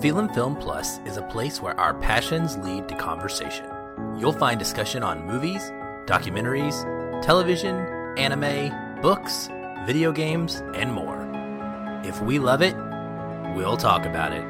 [0.00, 3.66] Feelin' Film Plus is a place where our passions lead to conversation.
[4.16, 5.70] You'll find discussion on movies,
[6.06, 7.76] documentaries, television,
[8.16, 9.50] anime, books,
[9.84, 11.28] video games, and more.
[12.02, 12.74] If we love it,
[13.54, 14.42] we'll talk about it.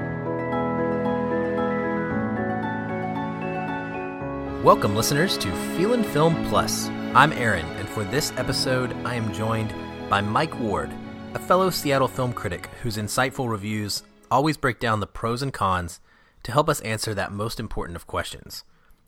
[4.63, 6.87] Welcome, listeners, to Feelin' Film Plus.
[7.13, 9.75] I'm Aaron, and for this episode, I am joined
[10.09, 10.93] by Mike Ward,
[11.35, 16.01] a fellow Seattle film critic whose insightful reviews always break down the pros and cons
[16.43, 18.65] to help us answer that most important of questions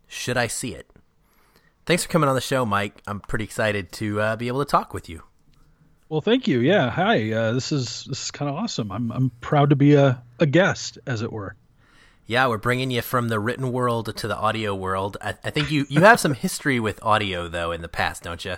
[0.06, 0.90] Should I see it?
[1.86, 3.02] Thanks for coming on the show, Mike.
[3.06, 5.22] I'm pretty excited to uh, be able to talk with you.
[6.08, 6.60] Well, thank you.
[6.60, 7.32] Yeah, hi.
[7.32, 8.92] Uh, this is this is kind of awesome.
[8.92, 11.56] I'm I'm proud to be a, a guest, as it were.
[12.26, 15.16] Yeah, we're bringing you from the written world to the audio world.
[15.20, 18.45] I, I think you you have some history with audio though in the past, don't
[18.45, 18.56] you?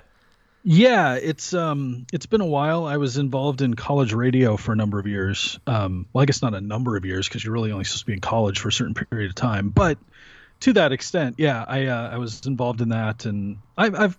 [0.66, 2.87] Yeah, it's um it's been a while.
[2.87, 5.60] I was involved in college radio for a number of years.
[5.66, 8.06] Um, well, I guess not a number of years because you're really only supposed to
[8.06, 9.68] be in college for a certain period of time.
[9.68, 9.98] But
[10.60, 14.18] to that extent, yeah, I uh, I was involved in that, and I've, I've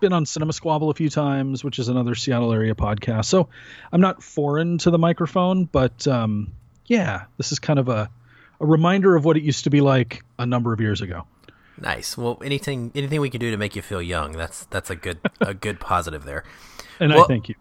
[0.00, 3.26] been on Cinema Squabble a few times, which is another Seattle area podcast.
[3.26, 3.48] So
[3.92, 6.52] I'm not foreign to the microphone, but um,
[6.86, 8.10] yeah, this is kind of a
[8.60, 11.26] a reminder of what it used to be like a number of years ago.
[11.80, 12.16] Nice.
[12.16, 15.18] Well, anything anything we can do to make you feel young, that's that's a good
[15.40, 16.44] a good positive there.
[16.98, 17.54] And well, I thank you.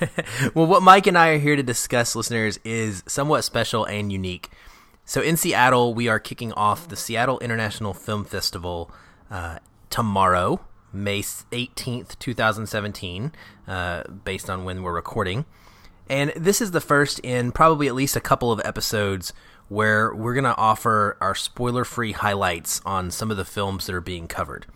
[0.54, 4.50] well, what Mike and I are here to discuss, listeners, is somewhat special and unique.
[5.04, 8.90] So in Seattle, we are kicking off the Seattle International Film Festival
[9.30, 10.60] uh, tomorrow,
[10.92, 13.32] May 18th, 2017,
[13.66, 15.46] uh, based on when we're recording.
[16.08, 19.32] And this is the first in probably at least a couple of episodes
[19.68, 23.94] where we're going to offer our spoiler free highlights on some of the films that
[23.94, 24.66] are being covered.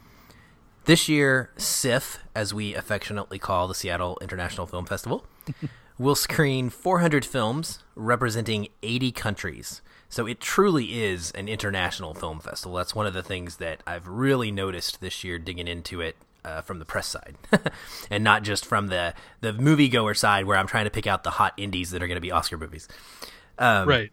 [0.87, 5.27] This year, SIFF, as we affectionately call the Seattle International Film Festival,
[5.99, 9.83] will screen 400 films representing 80 countries.
[10.09, 12.77] So it truly is an international film festival.
[12.77, 16.61] That's one of the things that I've really noticed this year digging into it uh,
[16.61, 17.37] from the press side,
[18.11, 21.31] and not just from the the moviegoer side, where I'm trying to pick out the
[21.31, 22.87] hot indies that are going to be Oscar movies.
[23.59, 24.13] Um, right.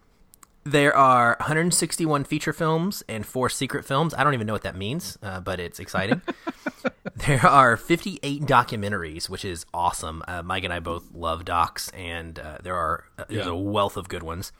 [0.64, 4.14] There are 161 feature films and four secret films.
[4.14, 6.22] I don't even know what that means, uh, but it's exciting.
[7.16, 10.22] there are 58 documentaries, which is awesome.
[10.26, 13.52] Uh, Mike and I both love docs, and uh, there are uh, there's yeah.
[13.52, 14.52] a wealth of good ones.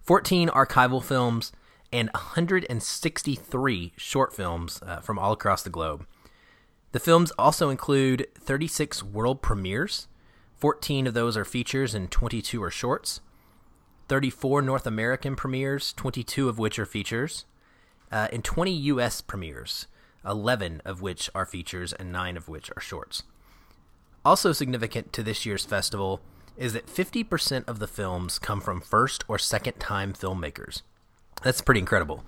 [0.00, 1.52] 14 archival films
[1.92, 6.06] and 163 short films uh, from all across the globe.
[6.92, 10.08] The films also include 36 world premieres.
[10.56, 13.20] 14 of those are features, and 22 are shorts.
[14.08, 17.44] 34 North American premieres, 22 of which are features,
[18.10, 19.20] uh, and 20 U.S.
[19.20, 19.86] premieres,
[20.26, 23.22] 11 of which are features and 9 of which are shorts.
[24.24, 26.20] Also significant to this year's festival
[26.56, 30.82] is that 50% of the films come from first or second time filmmakers.
[31.42, 32.24] That's pretty incredible.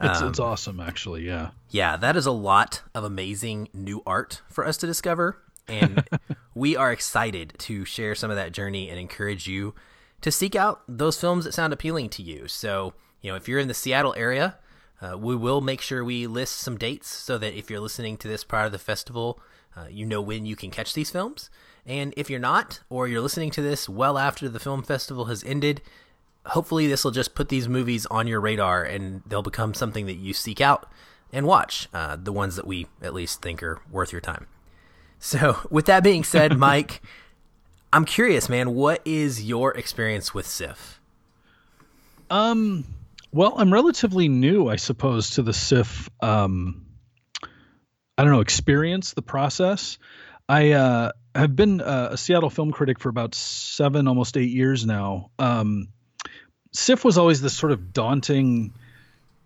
[0.00, 1.50] It's, um, it's awesome, actually, yeah.
[1.70, 5.38] Yeah, that is a lot of amazing new art for us to discover.
[5.66, 6.06] And
[6.54, 9.74] we are excited to share some of that journey and encourage you
[10.20, 12.48] to seek out those films that sound appealing to you.
[12.48, 14.56] So, you know, if you're in the Seattle area,
[15.00, 18.28] uh, we will make sure we list some dates so that if you're listening to
[18.28, 19.40] this prior to the festival,
[19.76, 21.50] uh, you know when you can catch these films.
[21.86, 25.44] And if you're not, or you're listening to this well after the film festival has
[25.44, 25.80] ended,
[26.46, 30.16] hopefully this will just put these movies on your radar and they'll become something that
[30.16, 30.90] you seek out
[31.32, 31.88] and watch.
[31.94, 34.46] Uh, the ones that we at least think are worth your time.
[35.18, 37.02] So, with that being said, Mike.
[37.92, 38.74] I'm curious, man.
[38.74, 41.00] What is your experience with SIFF?
[42.30, 42.84] Um,
[43.32, 46.10] well, I'm relatively new, I suppose, to the SIFF.
[46.20, 46.86] Um,
[48.16, 49.98] I don't know, experience the process.
[50.48, 55.30] I uh, have been a Seattle film critic for about seven, almost eight years now.
[55.38, 55.88] Um,
[56.72, 58.74] SIFF was always this sort of daunting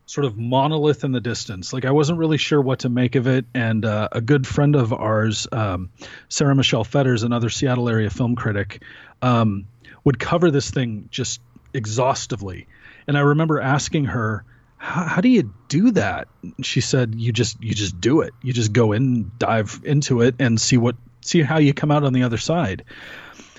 [0.07, 1.73] sort of monolith in the distance.
[1.73, 3.45] Like I wasn't really sure what to make of it.
[3.55, 5.91] And uh, a good friend of ours, um,
[6.29, 8.82] Sara Michelle Fetters, another Seattle area film critic,
[9.21, 9.67] um,
[10.05, 11.41] would cover this thing just
[11.73, 12.67] exhaustively.
[13.06, 14.44] And I remember asking her,
[14.76, 16.26] how, do you do that?
[16.62, 18.35] She said, you just you just do it.
[18.43, 22.03] You just go in, dive into it, and see what see how you come out
[22.03, 22.85] on the other side.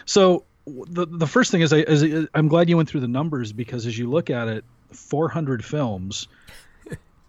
[0.05, 3.53] So the the first thing is, I, is I'm glad you went through the numbers
[3.53, 6.27] because as you look at it, 400 films.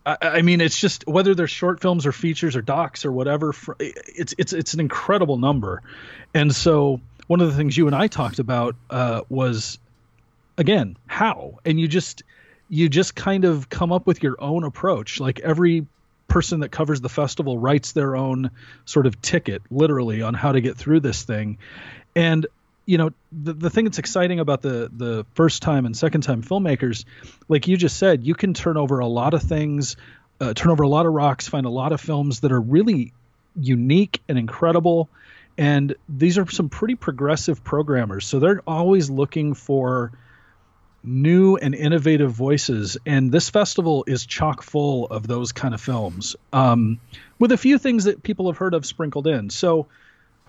[0.06, 3.54] I, I, mean, it's just whether they're short films or features or docs or whatever.
[3.78, 5.82] It's it's it's an incredible number,
[6.34, 9.78] and so one of the things you and I talked about uh, was
[10.58, 12.22] again how, and you just
[12.68, 15.20] you just kind of come up with your own approach.
[15.20, 15.86] Like every
[16.28, 18.50] person that covers the festival writes their own
[18.84, 21.58] sort of ticket, literally, on how to get through this thing,
[22.14, 22.46] and
[22.86, 26.42] you know the, the thing that's exciting about the the first time and second time
[26.42, 27.04] filmmakers
[27.48, 29.96] like you just said you can turn over a lot of things
[30.40, 33.12] uh, turn over a lot of rocks find a lot of films that are really
[33.56, 35.08] unique and incredible.
[35.56, 38.26] And these are some pretty progressive programmers.
[38.26, 40.12] So they're always looking for
[41.02, 42.96] new and innovative voices.
[43.06, 46.98] And this festival is chock full of those kind of films um,
[47.38, 49.50] with a few things that people have heard of sprinkled in.
[49.50, 49.86] So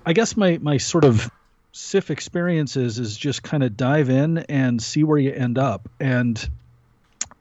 [0.08, 1.32] i guess my my sort of
[1.75, 5.89] SIFF experiences is just kind of dive in and see where you end up.
[6.00, 6.50] And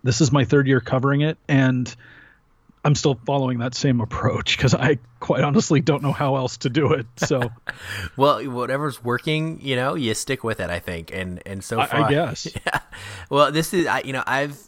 [0.02, 1.94] this is my third year covering it, and
[2.84, 6.68] I'm still following that same approach because I quite honestly don't know how else to
[6.68, 7.06] do it.
[7.18, 7.52] So,
[8.16, 10.68] well, whatever's working, you know, you stick with it.
[10.68, 12.48] I think, and and so far, I, I guess.
[12.66, 12.80] Yeah.
[13.30, 14.58] Well, this is, I, you know, I've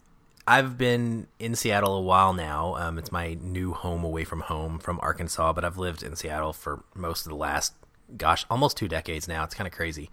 [0.47, 2.77] I've been in Seattle a while now.
[2.77, 6.53] Um, it's my new home away from home from Arkansas, but I've lived in Seattle
[6.53, 7.75] for most of the last
[8.17, 9.45] gosh, almost two decades now.
[9.45, 10.11] It's kind of crazy.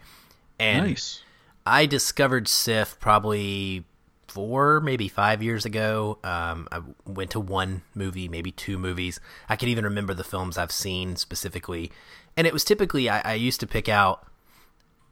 [0.59, 1.21] And nice.
[1.65, 3.85] I discovered SIFF probably
[4.27, 6.17] four, maybe five years ago.
[6.23, 9.19] Um, I went to one movie, maybe two movies.
[9.47, 11.91] I can even remember the films I've seen specifically.
[12.35, 14.27] And it was typically, I, I used to pick out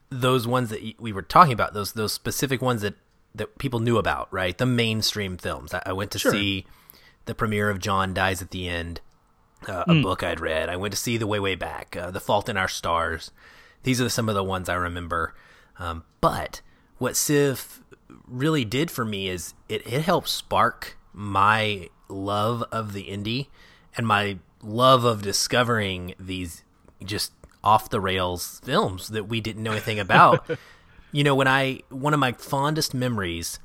[0.10, 2.96] those ones that we were talking about, those those specific ones that,
[3.34, 4.58] that people knew about, right?
[4.58, 5.74] The mainstream films.
[5.74, 6.32] I, I went to sure.
[6.32, 6.66] see
[7.26, 9.02] the premiere of John Dies at the End
[9.68, 10.04] uh, a mm.
[10.04, 10.70] book I'd read.
[10.70, 13.32] I went to see The Way Way Back, uh, The Fault in Our Stars.
[13.84, 15.34] These are some of the ones I remember.
[15.80, 16.62] Um, but
[16.98, 17.82] what SIFF
[18.28, 23.48] really did for me is it, it helped spark my love of the indie
[23.96, 26.64] and my love of discovering these
[27.04, 27.34] just
[27.64, 30.50] off the rails films that we didn't know anything about.
[31.12, 33.60] you know, when I one of my fondest memories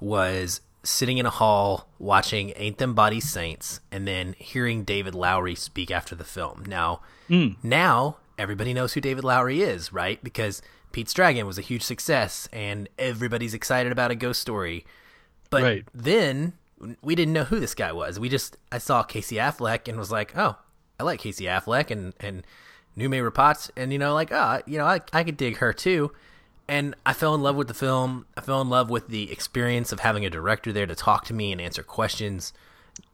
[0.00, 5.54] was sitting in a hall watching Ain't Them Body Saints and then hearing David Lowery
[5.54, 6.64] speak after the film.
[6.66, 7.56] Now, mm.
[7.62, 10.22] now everybody knows who David Lowery is, right?
[10.24, 10.62] Because
[10.92, 14.84] Pete's Dragon was a huge success and everybody's excited about a ghost story.
[15.50, 15.84] But right.
[15.92, 16.54] then
[17.02, 18.18] we didn't know who this guy was.
[18.18, 20.56] We just I saw Casey Affleck and was like, "Oh,
[20.98, 22.44] I like Casey Affleck and and
[22.96, 26.12] Noomi Rapace and you know like, oh, you know, I I could dig her too."
[26.70, 28.26] And I fell in love with the film.
[28.36, 31.34] I fell in love with the experience of having a director there to talk to
[31.34, 32.52] me and answer questions.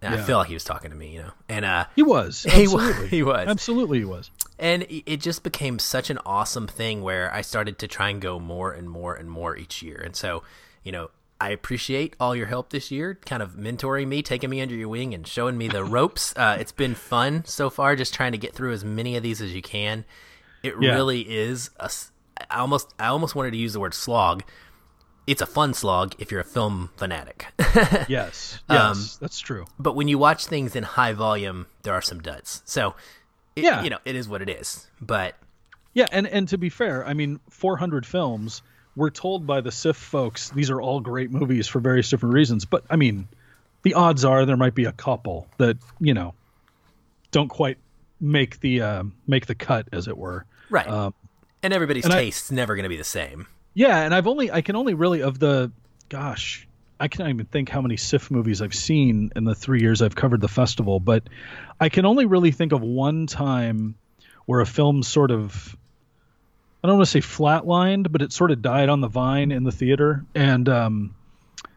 [0.03, 0.21] And yeah.
[0.21, 1.31] I feel like he was talking to me, you know.
[1.49, 2.43] And uh, he was.
[2.51, 3.09] He was.
[3.09, 3.49] He was.
[3.49, 4.31] Absolutely, he was.
[4.59, 8.39] And it just became such an awesome thing where I started to try and go
[8.39, 10.03] more and more and more each year.
[10.05, 10.43] And so,
[10.83, 11.09] you know,
[11.41, 14.89] I appreciate all your help this year, kind of mentoring me, taking me under your
[14.89, 16.35] wing, and showing me the ropes.
[16.37, 19.41] Uh, it's been fun so far, just trying to get through as many of these
[19.41, 20.05] as you can.
[20.63, 20.95] It yeah.
[20.95, 21.91] really is a,
[22.51, 24.43] I almost I almost wanted to use the word slog.
[25.27, 27.47] It's a fun slog if you're a film fanatic.
[27.59, 29.67] yes, yes, um, that's true.
[29.79, 32.63] But when you watch things in high volume, there are some duds.
[32.65, 32.95] So,
[33.57, 34.87] it, yeah, you know, it is what it is.
[35.01, 35.35] But
[35.95, 38.63] yeah, and and to be fair, I mean, 400 films.
[38.95, 42.65] We're told by the SIFF folks these are all great movies for various different reasons.
[42.65, 43.29] But I mean,
[43.83, 46.33] the odds are there might be a couple that you know
[47.31, 47.77] don't quite
[48.21, 50.47] make the uh, make the cut, as it were.
[50.71, 50.89] Right.
[50.89, 51.15] Um,
[51.67, 53.47] and everybody's and taste's I, never going to be the same.
[53.75, 55.71] Yeah, and I've only I can only really of the
[56.09, 56.67] gosh,
[56.99, 60.15] I can't even think how many SIFF movies I've seen in the three years I've
[60.15, 61.25] covered the festival, but
[61.79, 63.97] I can only really think of one time
[64.47, 65.77] where a film sort of
[66.83, 69.65] I don't want to say flatlined, but it sort of died on the vine in
[69.65, 71.15] the theater, and um,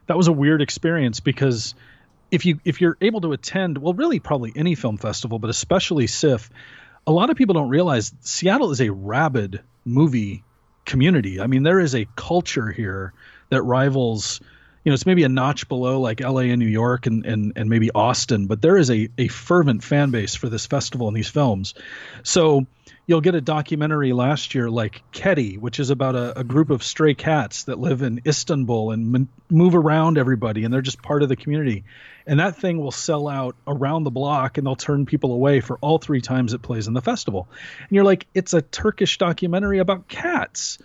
[0.05, 1.73] that was a weird experience because
[2.31, 6.05] if you if you're able to attend, well, really probably any film festival, but especially
[6.05, 6.49] SIFF,
[7.07, 10.43] a lot of people don't realize Seattle is a rabid movie
[10.85, 11.39] community.
[11.39, 13.13] I mean, there is a culture here
[13.49, 14.39] that rivals,
[14.83, 17.69] you know, it's maybe a notch below like LA and New York and, and, and
[17.69, 21.29] maybe Austin, but there is a, a fervent fan base for this festival and these
[21.29, 21.73] films.
[22.23, 22.65] So
[23.09, 26.83] you'll get a documentary last year like Kedi, which is about a, a group of
[26.83, 31.23] stray cats that live in Istanbul and m- move around everybody, and they're just part
[31.23, 31.85] of the community.
[32.27, 35.79] And that thing will sell out around the block, and they'll turn people away for
[35.79, 37.47] all three times it plays in the festival.
[37.79, 40.77] And you're like, it's a Turkish documentary about cats,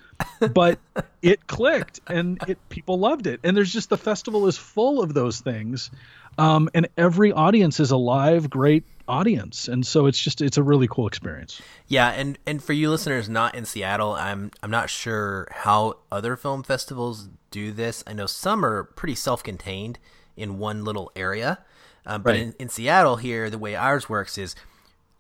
[0.54, 0.78] but
[1.20, 3.40] it clicked, and it people loved it.
[3.44, 5.90] And there's just the festival is full of those things.
[6.38, 10.62] Um, and every audience is a live, great audience and so it's just it's a
[10.62, 14.88] really cool experience yeah and and for you listeners not in seattle i'm i'm not
[14.88, 19.98] sure how other film festivals do this i know some are pretty self-contained
[20.36, 21.58] in one little area
[22.06, 22.40] um, but right.
[22.40, 24.56] in, in seattle here the way ours works is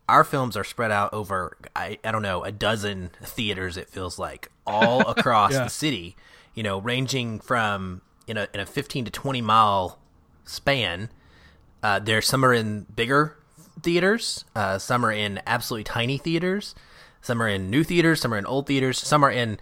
[0.08, 4.18] our films are spread out over I, I don't know a dozen theaters it feels
[4.18, 5.64] like all across yeah.
[5.64, 6.16] the city
[6.54, 9.98] you know ranging from in a, in a 15 to 20 mile
[10.44, 11.10] span
[11.82, 13.36] uh, there's some are in bigger
[13.84, 14.44] theaters.
[14.56, 16.74] Uh, some are in absolutely tiny theaters.
[17.22, 18.20] Some are in new theaters.
[18.20, 18.98] Some are in old theaters.
[18.98, 19.60] Some are in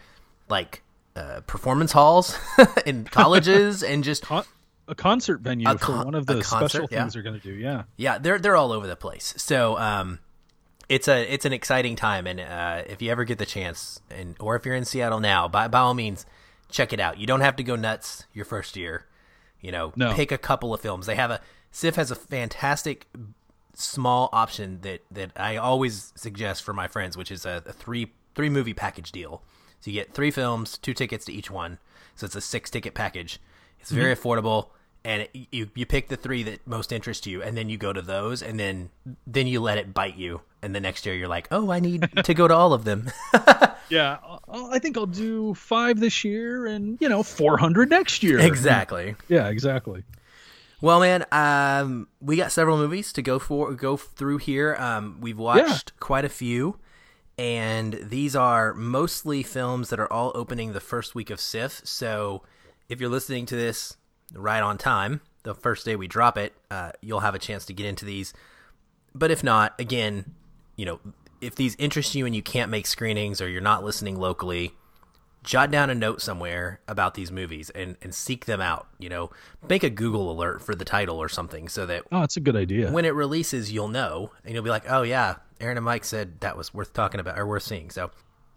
[0.48, 0.82] like
[1.14, 2.38] uh, performance halls
[2.86, 4.44] in colleges and just Con-
[4.88, 7.00] a concert venue A for one of the concert, special yeah.
[7.00, 7.54] things they're going to do.
[7.54, 7.82] Yeah.
[7.96, 9.34] yeah, they're they're all over the place.
[9.36, 10.18] So um,
[10.88, 14.34] it's a it's an exciting time, and uh, if you ever get the chance, and
[14.40, 16.26] or if you're in Seattle now, by by all means,
[16.70, 17.18] check it out.
[17.18, 19.06] You don't have to go nuts your first year.
[19.60, 20.12] You know, No.
[20.14, 21.06] pick a couple of films.
[21.06, 23.06] They have a SIFF has a fantastic
[23.74, 28.12] small option that that I always suggest for my friends, which is a, a three
[28.34, 29.42] three movie package deal.
[29.80, 31.78] So you get three films, two tickets to each one.
[32.14, 33.40] So it's a six ticket package.
[33.80, 34.28] It's very mm-hmm.
[34.28, 34.68] affordable,
[35.04, 37.92] and it, you you pick the three that most interest you, and then you go
[37.92, 38.90] to those, and then
[39.26, 42.08] then you let it bite you, and the next year you're like, oh, I need
[42.24, 43.10] to go to all of them.
[43.92, 44.18] Yeah.
[44.48, 48.38] I think I'll do five this year and, you know, 400 next year.
[48.38, 49.14] exactly.
[49.28, 50.02] Yeah, exactly.
[50.82, 54.74] Well, man, um, we got several movies to go for go through here.
[54.80, 56.76] Um, we've watched quite a few,
[57.38, 61.82] and these are mostly films that are all opening the first week of SIFF.
[61.84, 62.42] So,
[62.88, 63.96] if you're listening to this
[64.34, 67.72] right on time, the first day we drop it, uh, you'll have a chance to
[67.72, 68.34] get into these.
[69.14, 70.34] But if not, again,
[70.74, 70.98] you know,
[71.40, 74.74] if these interest you and you can't make screenings or you're not listening locally,
[75.44, 78.86] jot down a note somewhere about these movies and, and seek them out.
[78.98, 79.30] You know,
[79.68, 82.56] make a Google alert for the title or something so that Oh, it's a good
[82.56, 82.90] idea.
[82.92, 86.40] when it releases, you'll know and you'll be like, oh, yeah, Aaron and Mike said
[86.40, 87.90] that was worth talking about or worth seeing.
[87.90, 88.10] So,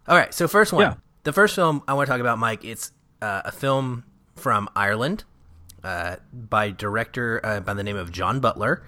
[0.07, 0.33] all right.
[0.33, 0.81] So, first one.
[0.83, 0.93] Yeah.
[1.23, 4.03] The first film I want to talk about, Mike, it's uh, a film
[4.35, 5.23] from Ireland
[5.83, 8.83] uh, by director uh, by the name of John Butler.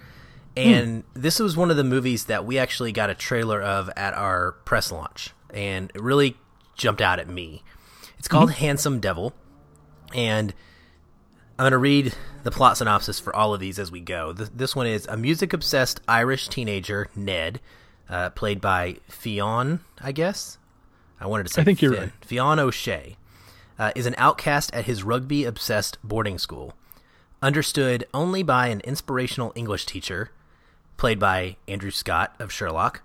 [0.56, 4.14] And this was one of the movies that we actually got a trailer of at
[4.14, 5.30] our press launch.
[5.54, 6.36] And it really
[6.76, 7.62] jumped out at me.
[8.18, 9.32] It's called Handsome Devil.
[10.14, 10.54] And
[11.58, 14.32] I'm going to read the plot synopsis for all of these as we go.
[14.32, 17.60] Th- this one is a music obsessed Irish teenager, Ned,
[18.08, 20.58] uh, played by Fionn, I guess.
[21.20, 22.12] I wanted to say I think you're right.
[22.24, 23.16] Fionn O'Shea
[23.78, 26.74] uh, is an outcast at his rugby obsessed boarding school,
[27.42, 30.30] understood only by an inspirational English teacher,
[30.96, 33.02] played by Andrew Scott of Sherlock,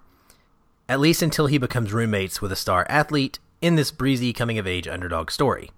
[0.87, 4.67] at least until he becomes roommates with a star athlete in this breezy coming of
[4.67, 5.71] age underdog story.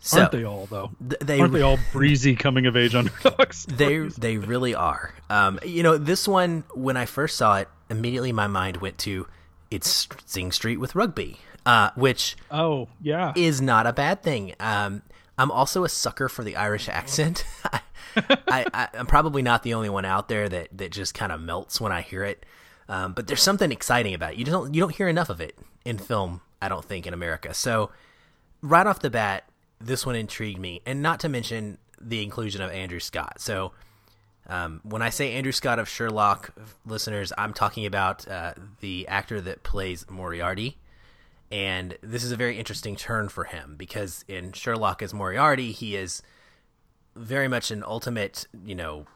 [0.00, 0.90] So, Aren't they all though?
[1.08, 3.64] th- they Aren't they all breezy coming of age underdogs?
[3.68, 5.14] they they really are.
[5.30, 9.26] Um, you know, this one when I first saw it, immediately my mind went to
[9.70, 13.32] it's Sing Street with rugby, uh, which oh yeah.
[13.36, 14.54] is not a bad thing.
[14.60, 15.02] Um,
[15.38, 17.44] I'm also a sucker for the Irish accent.
[18.16, 21.40] I, I, I'm probably not the only one out there that, that just kind of
[21.40, 22.46] melts when I hear it.
[22.88, 24.38] Um, but there's something exciting about it.
[24.38, 26.40] You don't you don't hear enough of it in film.
[26.62, 27.54] I don't think in America.
[27.54, 27.90] So
[28.62, 29.44] right off the bat,
[29.80, 33.40] this one intrigued me, and not to mention the inclusion of Andrew Scott.
[33.40, 33.72] So
[34.48, 36.50] um, when I say Andrew Scott of Sherlock,
[36.86, 40.78] listeners, I'm talking about uh, the actor that plays Moriarty.
[41.50, 45.94] And this is a very interesting turn for him because in Sherlock as Moriarty, he
[45.94, 46.20] is
[47.14, 49.06] very much an ultimate, you know,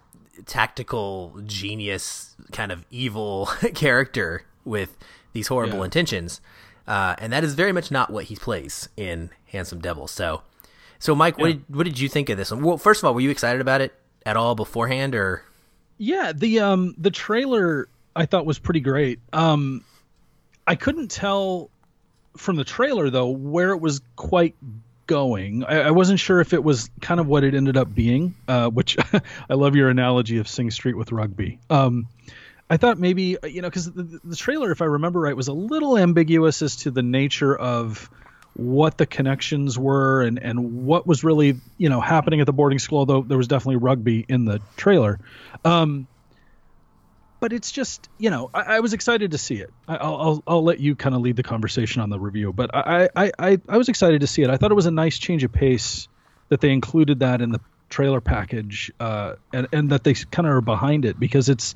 [0.47, 4.97] tactical genius kind of evil character with
[5.33, 5.85] these horrible Yeah.
[5.85, 6.41] intentions.
[6.91, 10.09] Uh, and that is very much not what he plays in Handsome Devil.
[10.09, 10.43] So,
[10.99, 12.65] so Mike, what did what did you think of this one?
[12.65, 13.95] Well, first of all, were you excited about it
[14.27, 15.45] at all beforehand, or
[15.99, 19.21] Yeah, the um the trailer I thought was pretty great.
[19.33, 19.85] Um
[20.67, 21.71] I couldn't tell
[22.37, 24.57] from the trailer though where it was quite
[25.07, 25.63] going.
[25.63, 28.69] I, I wasn't sure if it was kind of what it ended up being, uh,
[28.69, 28.97] which
[29.49, 31.61] I love your analogy of Sing Street with rugby.
[31.71, 32.09] Um
[32.71, 35.53] I thought maybe you know because the, the trailer, if I remember right, was a
[35.53, 38.09] little ambiguous as to the nature of
[38.55, 42.79] what the connections were and and what was really you know happening at the boarding
[42.79, 42.99] school.
[42.99, 45.19] Although there was definitely rugby in the trailer,
[45.65, 46.07] um,
[47.41, 49.71] but it's just you know I, I was excited to see it.
[49.89, 52.73] I, I'll, I'll I'll let you kind of lead the conversation on the review, but
[52.73, 54.51] I, I I I was excited to see it.
[54.51, 56.07] I thought it was a nice change of pace
[56.51, 60.55] that they included that in the trailer package uh, and and that they kind of
[60.55, 61.75] are behind it because it's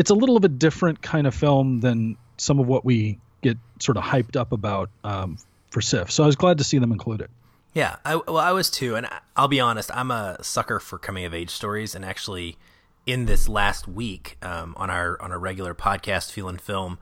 [0.00, 3.58] it's a little of a different kind of film than some of what we get
[3.80, 5.36] sort of hyped up about um,
[5.68, 6.10] for SIFF.
[6.10, 7.30] So I was glad to see them include it.
[7.74, 11.26] Yeah, I, well, I was too, and I'll be honest, I'm a sucker for coming
[11.26, 12.56] of age stories, and actually,
[13.04, 16.98] in this last week, um, on our on our regular podcast, Feelin' Film,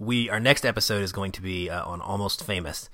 [0.00, 2.90] we our next episode is going to be uh, on Almost Famous,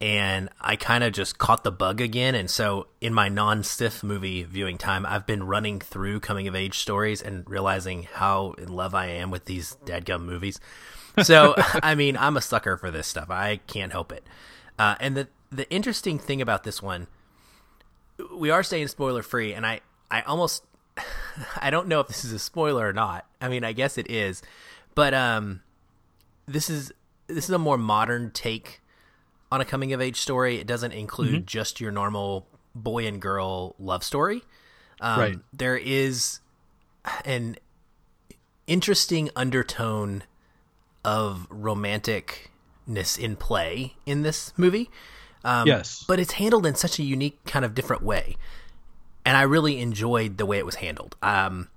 [0.00, 4.42] and I kind of just caught the bug again, and so in my non-SIFF movie
[4.42, 8.94] viewing time, I've been running through coming of age stories and realizing how in love
[8.94, 10.60] I am with these dadgum movies.
[11.22, 13.30] So, I mean, I'm a sucker for this stuff.
[13.30, 14.26] I can't help it.
[14.78, 17.06] Uh, and the the interesting thing about this one,
[18.34, 20.64] we are saying spoiler free, and I I almost
[21.56, 23.26] I don't know if this is a spoiler or not.
[23.40, 24.42] I mean, I guess it is,
[24.94, 25.62] but um,
[26.46, 26.92] this is
[27.28, 28.82] this is a more modern take
[29.50, 30.56] on a coming of age story.
[30.56, 31.46] It doesn't include mm-hmm.
[31.46, 34.42] just your normal boy and girl love story.
[35.00, 35.38] Um, right.
[35.52, 36.40] There is
[37.24, 37.56] an
[38.66, 40.24] interesting undertone
[41.04, 44.90] of romanticness in play in this movie.
[45.44, 46.04] Um, yes.
[46.06, 48.36] But it's handled in such a unique, kind of different way.
[49.24, 51.16] And I really enjoyed the way it was handled.
[51.22, 51.68] Um,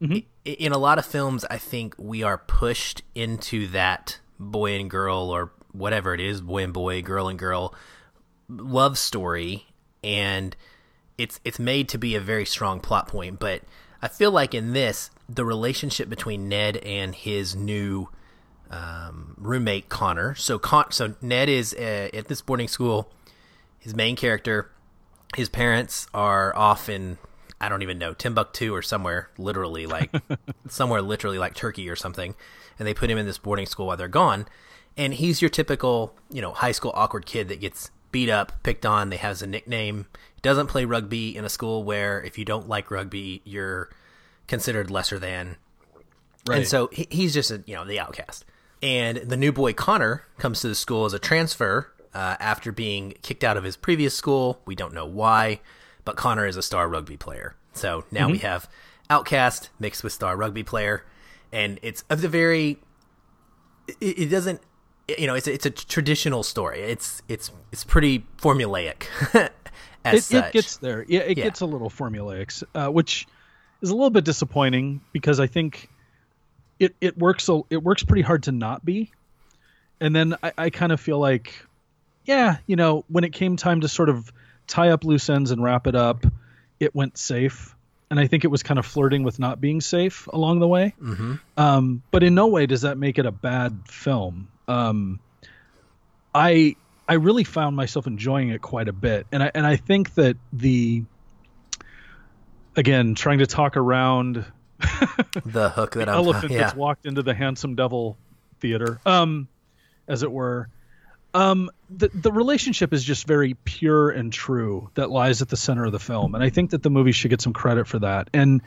[0.00, 0.18] mm-hmm.
[0.44, 5.30] In a lot of films, I think we are pushed into that boy and girl
[5.30, 7.74] or whatever it is boy and boy, girl and girl
[8.48, 9.66] love story.
[10.02, 10.56] And
[11.18, 13.62] it's it's made to be a very strong plot point, but
[14.02, 18.08] I feel like in this the relationship between Ned and his new
[18.70, 20.34] um, roommate Connor.
[20.34, 23.10] So Con- so Ned is uh, at this boarding school.
[23.78, 24.70] His main character,
[25.36, 27.18] his parents are off in
[27.60, 30.10] I don't even know Timbuktu or somewhere, literally like
[30.68, 32.34] somewhere literally like Turkey or something,
[32.78, 34.46] and they put him in this boarding school while they're gone.
[34.96, 38.84] And he's your typical you know high school awkward kid that gets beat up, picked
[38.84, 39.10] on.
[39.10, 40.06] They has a nickname.
[40.42, 43.90] Doesn't play rugby in a school where if you don't like rugby, you're
[44.46, 45.56] considered lesser than.
[46.48, 46.58] Right.
[46.58, 48.44] And so he, he's just a, you know the outcast.
[48.82, 53.14] And the new boy Connor comes to the school as a transfer uh, after being
[53.22, 54.60] kicked out of his previous school.
[54.64, 55.60] We don't know why,
[56.04, 57.56] but Connor is a star rugby player.
[57.72, 58.32] So now mm-hmm.
[58.32, 58.68] we have
[59.10, 61.04] outcast mixed with star rugby player,
[61.52, 62.78] and it's of the very.
[64.00, 64.60] It, it doesn't
[65.18, 66.80] you know, it's a, it's a traditional story.
[66.80, 69.04] It's it's it's pretty formulaic.
[70.04, 71.04] it, it, gets there.
[71.08, 71.44] Yeah, it yeah.
[71.44, 73.26] gets a little formulaic, uh, which
[73.82, 75.88] is a little bit disappointing because I think
[76.78, 79.12] it it works so it works pretty hard to not be.
[80.00, 81.54] And then I, I kind of feel like,
[82.24, 84.32] yeah, you know, when it came time to sort of
[84.66, 86.24] tie up loose ends and wrap it up,
[86.78, 87.76] it went safe.
[88.10, 90.94] And I think it was kind of flirting with not being safe along the way.
[91.00, 91.34] Mm-hmm.
[91.56, 95.20] Um, but in no way does that make it a bad film um,
[96.34, 96.76] I
[97.08, 100.36] I really found myself enjoying it quite a bit, and I and I think that
[100.52, 101.02] the
[102.76, 104.44] again trying to talk around
[105.44, 106.60] the hook that the elephant yeah.
[106.60, 108.16] that's walked into the handsome devil
[108.60, 109.48] theater, um,
[110.06, 110.68] as it were.
[111.32, 115.84] Um, the the relationship is just very pure and true that lies at the center
[115.84, 118.30] of the film, and I think that the movie should get some credit for that.
[118.32, 118.62] And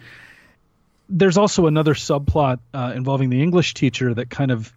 [1.10, 4.74] there's also another subplot uh, involving the English teacher that kind of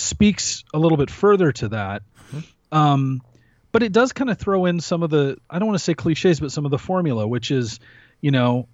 [0.00, 2.02] speaks a little bit further to that.
[2.32, 2.76] Mm-hmm.
[2.76, 3.22] Um,
[3.72, 5.94] but it does kind of throw in some of the I don't want to say
[5.94, 7.78] cliches, but some of the formula, which is,
[8.20, 8.66] you know,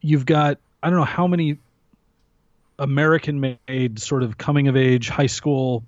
[0.00, 1.58] you've got I don't know how many
[2.78, 5.84] American made sort of coming of age high school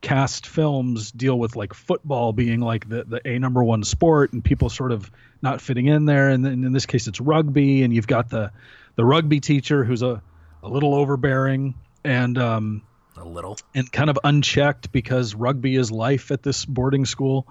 [0.00, 4.44] cast films deal with like football being like the, the a number one sport and
[4.44, 5.10] people sort of
[5.42, 8.52] not fitting in there and then in this case it's rugby and you've got the
[8.94, 10.22] the rugby teacher who's a,
[10.62, 12.82] a little overbearing and um,
[13.20, 17.46] a little and kind of unchecked because rugby is life at this boarding school.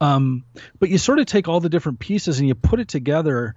[0.00, 0.44] Um,
[0.78, 3.54] but you sort of take all the different pieces and you put it together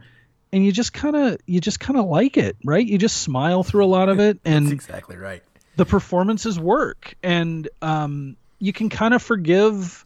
[0.52, 2.86] and you just kind of you just kind of like it, right?
[2.86, 5.44] You just smile through a lot of it and That's exactly right.
[5.76, 10.06] The performances work and um, you can kind of forgive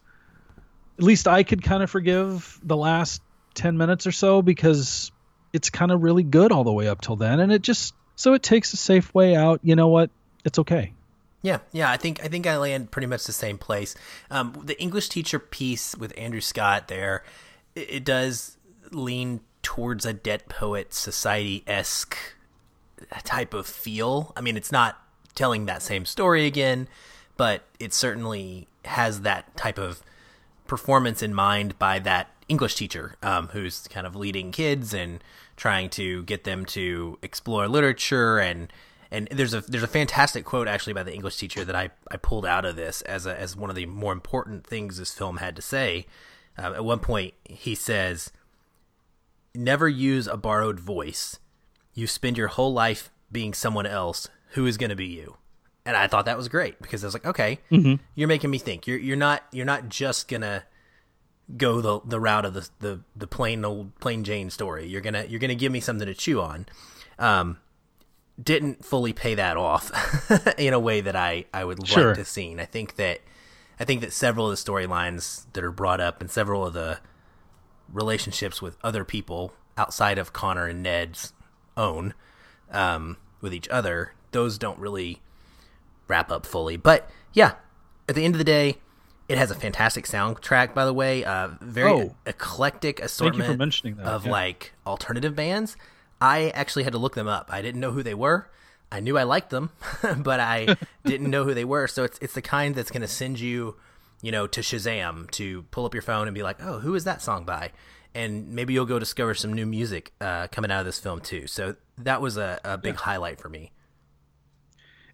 [0.98, 3.20] at least I could kind of forgive the last
[3.54, 5.10] 10 minutes or so because
[5.52, 8.34] it's kind of really good all the way up till then and it just so
[8.34, 9.60] it takes a safe way out.
[9.62, 10.10] You know what?
[10.44, 10.92] It's okay.
[11.44, 13.94] Yeah, yeah, I think I think I land pretty much the same place.
[14.30, 17.22] Um, the English teacher piece with Andrew Scott there,
[17.74, 18.56] it, it does
[18.90, 22.16] lean towards a Dead Poet Society esque
[23.24, 24.32] type of feel.
[24.34, 24.98] I mean, it's not
[25.34, 26.88] telling that same story again,
[27.36, 30.02] but it certainly has that type of
[30.66, 35.22] performance in mind by that English teacher um, who's kind of leading kids and
[35.58, 38.72] trying to get them to explore literature and
[39.14, 42.16] and there's a there's a fantastic quote actually by the English teacher that I, I
[42.16, 45.36] pulled out of this as a, as one of the more important things this film
[45.36, 46.06] had to say.
[46.58, 48.32] Uh, at one point, he says,
[49.54, 51.38] "Never use a borrowed voice.
[51.94, 54.28] You spend your whole life being someone else.
[54.50, 55.36] Who is going to be you?"
[55.86, 58.02] And I thought that was great because I was like, "Okay, mm-hmm.
[58.14, 58.86] you're making me think.
[58.86, 60.64] You're you're not you're not just gonna."
[61.58, 64.86] go the the route of the the the plain old plain Jane story.
[64.86, 66.64] You're gonna you're gonna give me something to chew on.
[67.18, 67.58] Um,
[68.42, 69.90] didn't fully pay that off
[70.58, 72.08] in a way that I, I would sure.
[72.08, 72.54] like to see.
[72.58, 73.20] I think that
[73.78, 76.98] I think that several of the storylines that are brought up and several of the
[77.92, 81.32] relationships with other people outside of Connor and Ned's
[81.76, 82.14] own
[82.70, 85.20] um, with each other, those don't really
[86.08, 86.76] wrap up fully.
[86.76, 87.54] But yeah,
[88.08, 88.78] at the end of the day,
[89.28, 91.24] it has a fantastic soundtrack, by the way.
[91.24, 93.60] Uh, very oh, eclectic assortment
[94.00, 94.30] of yeah.
[94.30, 95.76] like alternative bands.
[96.20, 97.48] I actually had to look them up.
[97.52, 98.48] I didn't know who they were.
[98.90, 99.70] I knew I liked them,
[100.18, 101.88] but I didn't know who they were.
[101.88, 103.76] So it's it's the kind that's going to send you,
[104.22, 107.04] you know, to Shazam to pull up your phone and be like, oh, who is
[107.04, 107.72] that song by?
[108.14, 111.48] And maybe you'll go discover some new music uh, coming out of this film too.
[111.48, 113.00] So that was a, a big yeah.
[113.00, 113.72] highlight for me.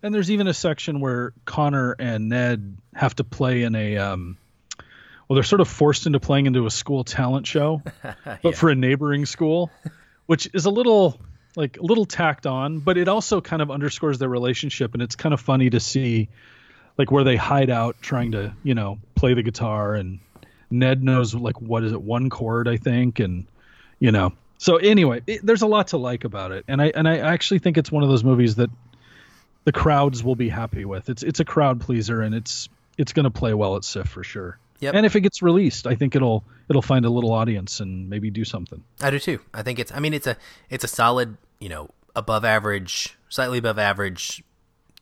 [0.02, 4.36] And there's even a section where Connor and Ned have to play in a um,
[5.30, 8.50] well, they're sort of forced into playing into a school talent show, but yeah.
[8.50, 9.70] for a neighboring school,
[10.30, 11.20] which is a little
[11.56, 15.16] like a little tacked on, but it also kind of underscores their relationship, and it's
[15.16, 16.28] kind of funny to see
[16.96, 20.20] like where they hide out trying to you know play the guitar, and
[20.70, 23.44] Ned knows like what is it one chord I think, and
[23.98, 24.32] you know.
[24.58, 27.58] So anyway, it, there's a lot to like about it, and I and I actually
[27.58, 28.70] think it's one of those movies that
[29.64, 31.08] the crowds will be happy with.
[31.08, 34.22] It's it's a crowd pleaser, and it's it's going to play well at SIFF for
[34.22, 34.60] sure.
[34.80, 34.94] Yep.
[34.94, 38.30] And if it gets released, I think it'll it'll find a little audience and maybe
[38.30, 38.82] do something.
[39.00, 39.40] I do too.
[39.52, 40.36] I think it's I mean it's a
[40.70, 44.42] it's a solid, you know, above average, slightly above average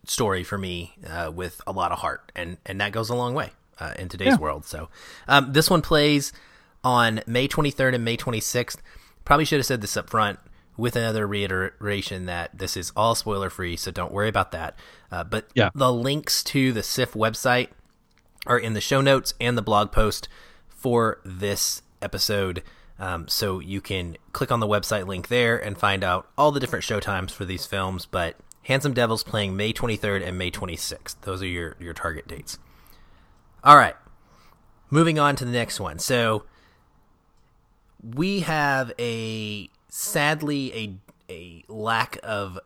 [0.05, 3.35] story for me uh, with a lot of heart and and that goes a long
[3.35, 4.37] way uh, in today's yeah.
[4.37, 4.65] world.
[4.65, 4.89] So,
[5.29, 6.33] um, this one plays
[6.83, 8.79] on May 23rd and May 26th.
[9.25, 10.39] Probably should have said this up front
[10.77, 14.77] with another reiteration that this is all spoiler free, so don't worry about that.
[15.11, 15.71] Uh, but yeah.
[15.75, 17.69] the links to the SIFF website
[18.49, 20.29] are in the show notes and the blog post
[20.69, 22.63] for this episode.
[22.99, 26.59] Um, so you can click on the website link there and find out all the
[26.59, 28.07] different show times for these films.
[28.07, 31.17] But Handsome Devils playing May 23rd and May 26th.
[31.23, 32.59] Those are your, your target dates.
[33.63, 33.95] All right.
[34.91, 35.99] Moving on to the next one.
[35.99, 36.45] So
[38.03, 40.95] we have a sadly a
[41.31, 42.59] a lack of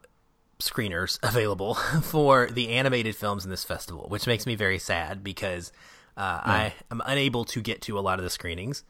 [0.63, 5.73] screeners available for the animated films in this festival, which makes me very sad because
[6.17, 6.53] uh, yeah.
[6.53, 8.85] I am unable to get to a lot of the screenings.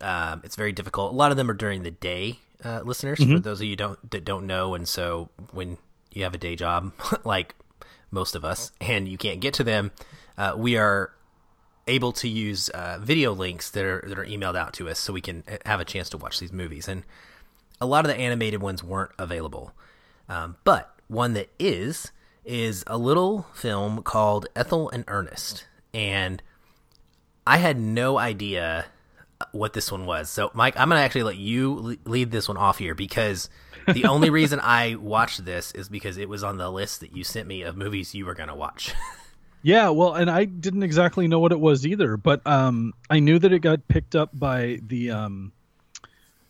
[0.00, 1.12] Um, it's very difficult.
[1.12, 3.18] A lot of them are during the day, uh, listeners.
[3.18, 3.36] Mm-hmm.
[3.36, 5.78] For those of you don't that don't know, and so when
[6.12, 6.92] you have a day job
[7.24, 7.54] like
[8.10, 9.92] most of us, and you can't get to them,
[10.38, 11.12] uh, we are
[11.86, 15.12] able to use uh, video links that are that are emailed out to us, so
[15.12, 16.88] we can uh, have a chance to watch these movies.
[16.88, 17.04] And
[17.80, 19.72] a lot of the animated ones weren't available,
[20.28, 22.12] um, but one that is
[22.44, 26.42] is a little film called Ethel and Ernest, and
[27.46, 28.86] I had no idea
[29.52, 30.30] what this one was.
[30.30, 33.48] So, Mike, I'm gonna actually let you lead this one off here because
[33.92, 37.24] the only reason I watched this is because it was on the list that you
[37.24, 38.94] sent me of movies you were gonna watch.
[39.62, 43.38] yeah, well, and I didn't exactly know what it was either, but um, I knew
[43.38, 45.52] that it got picked up by the um,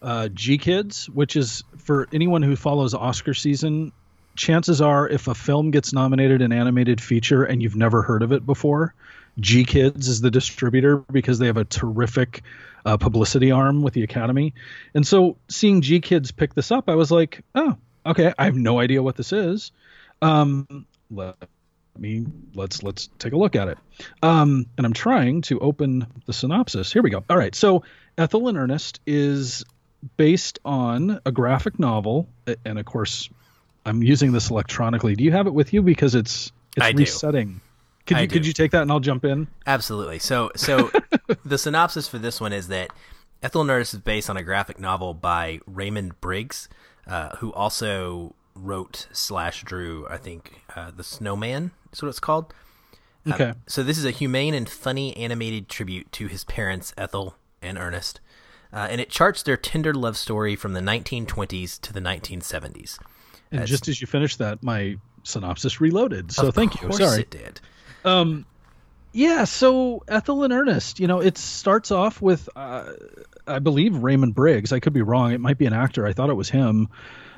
[0.03, 3.93] uh, GKIDS, which is for anyone who follows Oscar season
[4.37, 8.33] chances are if a film gets nominated an animated feature and you've never heard of
[8.33, 8.95] it before,
[9.41, 12.43] GKIDS is the distributor because they have a terrific
[12.85, 14.55] uh, publicity arm with the Academy.
[14.95, 18.79] And so seeing GKIDS pick this up, I was like, oh, okay, I have no
[18.79, 19.73] idea what this is.
[20.23, 21.37] Um, let
[21.99, 23.79] me let's let's take a look at it.
[24.23, 26.93] Um, and I'm trying to open the synopsis.
[26.93, 27.25] Here we go.
[27.29, 27.85] All right, so
[28.17, 29.65] Ethel and Ernest is
[30.17, 32.29] based on a graphic novel,
[32.65, 33.29] and of course,
[33.87, 35.15] I'm using this electronically.
[35.15, 37.55] Do you have it with you because it's it's I resetting?
[37.55, 37.61] Do.
[38.07, 39.47] Could you I could you take that and I'll jump in?
[39.67, 40.19] Absolutely.
[40.19, 40.91] So so
[41.45, 42.91] the synopsis for this one is that
[43.43, 46.69] Ethel Ernest is based on a graphic novel by Raymond Briggs,
[47.07, 52.53] uh, who also wrote slash drew I think uh, the Snowman is what it's called.
[53.25, 53.53] Uh, okay.
[53.67, 58.21] so this is a humane and funny animated tribute to his parents Ethel and Ernest,
[58.73, 62.99] uh, and it charts their tender love story from the 1920s to the 1970s.
[63.51, 66.33] And That's, just as you finished that, my synopsis reloaded.
[66.33, 66.93] So thank you.
[66.93, 67.21] Sorry.
[67.21, 67.61] it did.
[68.05, 68.47] Um,
[69.13, 69.45] yeah.
[69.45, 72.93] So Ethel and Ernest, you know, it starts off with, uh,
[73.47, 74.73] I believe Raymond Briggs.
[74.73, 75.33] I could be wrong.
[75.33, 76.07] It might be an actor.
[76.07, 76.89] I thought it was him.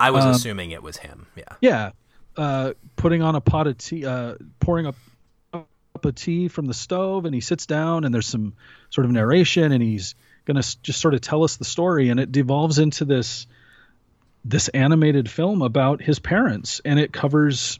[0.01, 1.27] I was um, assuming it was him.
[1.37, 1.55] Yeah.
[1.61, 1.91] Yeah.
[2.37, 4.95] Uh, putting on a pot of tea, uh, pouring a
[5.53, 8.55] cup of tea from the stove, and he sits down, and there's some
[8.91, 12.21] sort of narration, and he's going to just sort of tell us the story, and
[12.21, 13.47] it devolves into this
[14.45, 17.79] this animated film about his parents, and it covers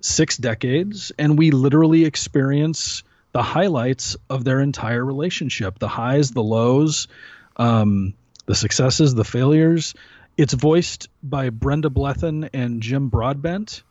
[0.00, 6.42] six decades, and we literally experience the highlights of their entire relationship the highs, the
[6.42, 7.08] lows,
[7.56, 8.14] um,
[8.46, 9.94] the successes, the failures.
[10.36, 13.82] It's voiced by Brenda Blethyn and Jim Broadbent,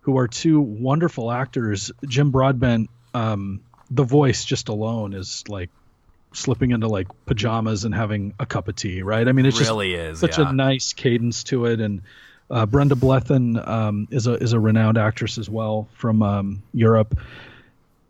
[0.00, 1.90] who are two wonderful actors.
[2.06, 5.70] Jim Broadbent, um, the voice just alone is like
[6.32, 9.26] slipping into like pajamas and having a cup of tea, right?
[9.26, 10.50] I mean, it's really just is, such yeah.
[10.50, 11.80] a nice cadence to it.
[11.80, 12.02] And
[12.50, 17.18] uh, Brenda Blethyn um, is a is a renowned actress as well from um, Europe.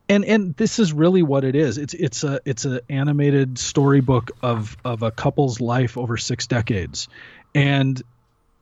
[0.09, 1.79] And and this is really what it is.
[1.79, 7.09] It's it's a it's an animated storybook of of a couple's life over six decades,
[7.55, 8.01] and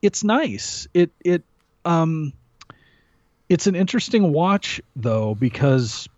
[0.02, 0.88] it's nice.
[0.92, 1.44] It it
[1.84, 2.32] um,
[3.48, 6.08] it's an interesting watch though because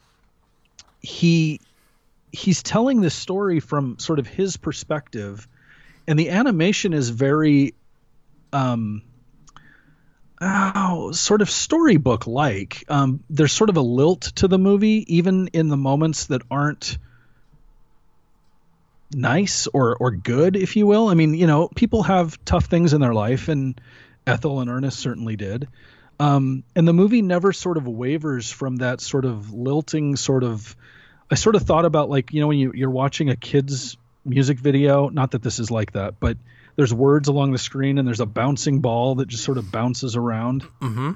[1.01, 1.61] he
[2.33, 5.49] he's telling this story from sort of his perspective,
[6.07, 7.75] and the animation is very,
[8.53, 9.03] um,
[10.41, 12.85] oh, sort of storybook like.
[12.89, 16.99] Um, there's sort of a lilt to the movie, even in the moments that aren't
[19.13, 21.09] nice or or good, if you will.
[21.09, 23.81] I mean, you know, people have tough things in their life, and
[24.27, 25.69] Ethel and Ernest certainly did.
[26.21, 30.77] Um, and the movie never sort of wavers from that sort of lilting sort of.
[31.31, 34.59] I sort of thought about like you know when you, you're watching a kid's music
[34.59, 35.09] video.
[35.09, 36.37] Not that this is like that, but
[36.77, 40.17] there's words along the screen and there's a bouncing ball that just sort of bounces
[40.17, 40.63] around.
[40.81, 41.13] Mm-hmm.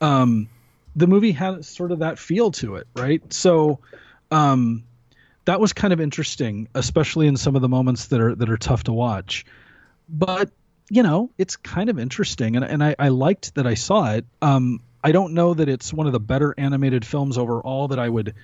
[0.00, 0.48] Um,
[0.94, 3.32] the movie had sort of that feel to it, right?
[3.32, 3.78] So,
[4.30, 4.84] um,
[5.46, 8.56] that was kind of interesting, especially in some of the moments that are that are
[8.56, 9.46] tough to watch.
[10.08, 10.50] But
[10.90, 14.26] you know, it's kind of interesting, and and I, I liked that I saw it.
[14.42, 18.08] Um, I don't know that it's one of the better animated films overall that I
[18.08, 18.34] would,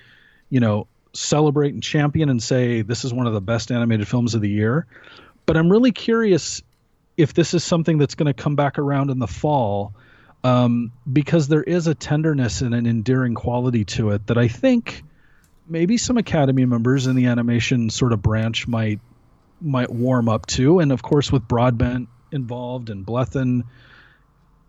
[0.49, 4.35] you know, celebrate and champion and say this is one of the best animated films
[4.35, 4.85] of the year.
[5.45, 6.61] But I'm really curious
[7.17, 9.93] if this is something that's going to come back around in the fall,
[10.43, 15.03] um, because there is a tenderness and an endearing quality to it that I think
[15.67, 18.99] maybe some Academy members in the animation sort of branch might
[19.61, 20.79] might warm up to.
[20.79, 23.63] And of course, with Broadbent involved and Blethyn,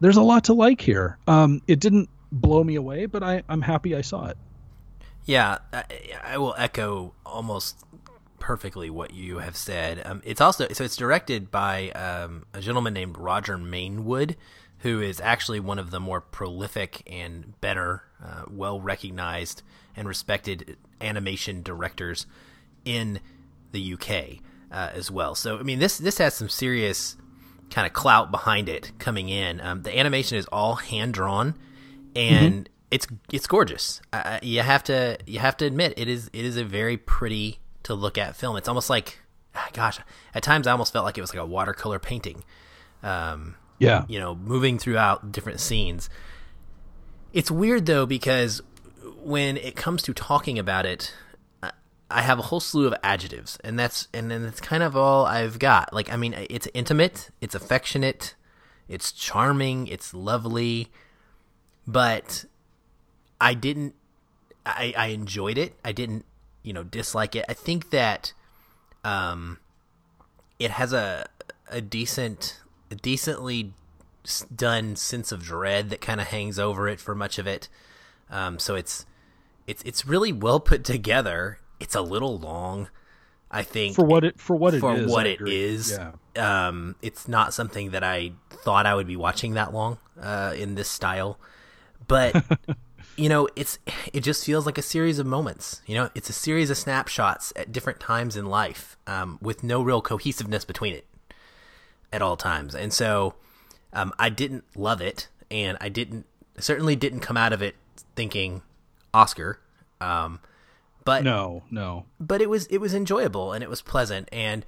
[0.00, 1.18] there's a lot to like here.
[1.26, 4.36] Um, it didn't blow me away, but I, I'm happy I saw it.
[5.24, 5.84] Yeah, I,
[6.22, 7.84] I will echo almost
[8.38, 10.02] perfectly what you have said.
[10.04, 14.36] Um, it's also so it's directed by um, a gentleman named Roger Mainwood,
[14.80, 19.62] who is actually one of the more prolific and better, uh, well recognized
[19.96, 22.26] and respected animation directors
[22.84, 23.20] in
[23.72, 25.34] the UK uh, as well.
[25.34, 27.16] So I mean this this has some serious
[27.70, 29.58] kind of clout behind it coming in.
[29.60, 31.54] Um, the animation is all hand drawn,
[32.14, 32.73] and mm-hmm.
[32.94, 34.00] It's it's gorgeous.
[34.12, 37.58] Uh, you have to you have to admit it is it is a very pretty
[37.82, 38.56] to look at film.
[38.56, 39.18] It's almost like,
[39.56, 39.98] ah, gosh,
[40.32, 42.44] at times I almost felt like it was like a watercolor painting.
[43.02, 46.08] Um, yeah, you know, moving throughout different scenes.
[47.32, 48.62] It's weird though because
[49.20, 51.12] when it comes to talking about it,
[52.08, 55.26] I have a whole slew of adjectives, and that's and then that's kind of all
[55.26, 55.92] I've got.
[55.92, 58.36] Like, I mean, it's intimate, it's affectionate,
[58.86, 60.92] it's charming, it's lovely,
[61.88, 62.44] but
[63.44, 63.94] I didn't.
[64.66, 65.74] I, I enjoyed it.
[65.84, 66.24] I didn't,
[66.62, 67.44] you know, dislike it.
[67.48, 68.32] I think that,
[69.04, 69.58] um,
[70.58, 71.26] it has a
[71.68, 73.74] a decent, a decently
[74.54, 77.68] done sense of dread that kind of hangs over it for much of it.
[78.30, 79.04] Um, so it's
[79.66, 82.88] it's it's really well put together it's a little long.
[83.50, 85.92] I think for what it for what it for is, what it is.
[85.92, 86.12] Yeah.
[86.36, 90.74] Um, it's not something that I thought I would be watching that long uh, in
[90.74, 91.38] this style,
[92.08, 92.42] but
[93.16, 93.78] you know, it's
[94.12, 95.82] it just feels like a series of moments.
[95.86, 99.82] You know, it's a series of snapshots at different times in life, um, with no
[99.82, 101.06] real cohesiveness between it
[102.12, 102.74] at all times.
[102.74, 103.34] And so,
[103.92, 106.26] um, I didn't love it, and I didn't
[106.58, 107.76] certainly didn't come out of it
[108.16, 108.62] thinking
[109.12, 109.60] Oscar.
[110.00, 110.40] Um,
[111.04, 112.06] but no, no.
[112.18, 114.64] But it was it was enjoyable and it was pleasant and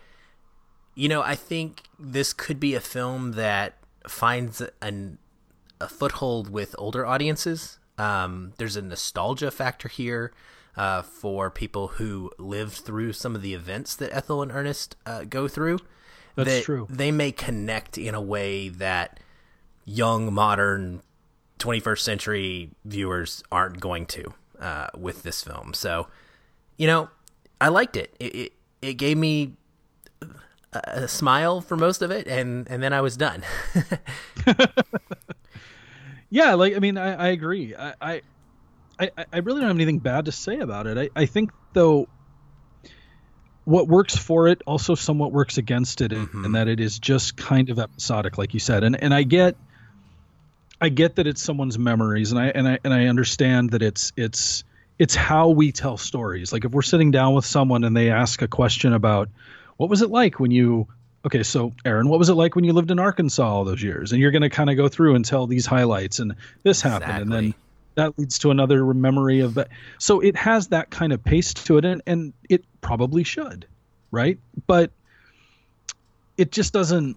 [0.97, 3.75] you know, I think this could be a film that
[4.09, 5.19] finds an,
[5.79, 7.79] a foothold with older audiences.
[7.99, 10.33] Um, there's a nostalgia factor here
[10.77, 15.25] uh, for people who lived through some of the events that Ethel and Ernest uh,
[15.25, 15.79] go through.
[16.35, 16.87] That's that true.
[16.91, 19.21] They may connect in a way that
[19.85, 21.03] young, modern,
[21.59, 25.73] 21st century viewers aren't going to uh, with this film.
[25.73, 26.09] So
[26.77, 27.09] you know,
[27.61, 28.15] I liked it.
[28.21, 29.55] It it, it gave me
[30.73, 33.43] a, a, smile for most of it, and and then I was done.
[36.31, 37.75] yeah, like I mean, I, I agree.
[37.75, 38.23] I, I
[38.99, 40.97] I really don't have anything bad to say about it.
[40.97, 42.09] I, I think though
[43.65, 46.45] what works for it also somewhat works against it mm-hmm.
[46.45, 49.57] in, that it is just kind of episodic like you said and and I get
[50.81, 54.13] I get that it's someone's memories and I and I and I understand that it's
[54.17, 54.65] it's
[54.99, 56.53] it's how we tell stories.
[56.53, 59.29] Like if we're sitting down with someone and they ask a question about
[59.77, 60.89] what was it like when you
[61.27, 64.13] okay, so Aaron, what was it like when you lived in Arkansas all those years?
[64.13, 67.23] And you're going to kind of go through and tell these highlights and this happened
[67.23, 67.55] and then
[67.97, 69.69] that leads to another memory of that.
[69.99, 73.67] So it has that kind of pace to it and, and it probably should,
[74.11, 74.39] right?
[74.67, 74.93] But
[76.37, 77.17] it just doesn't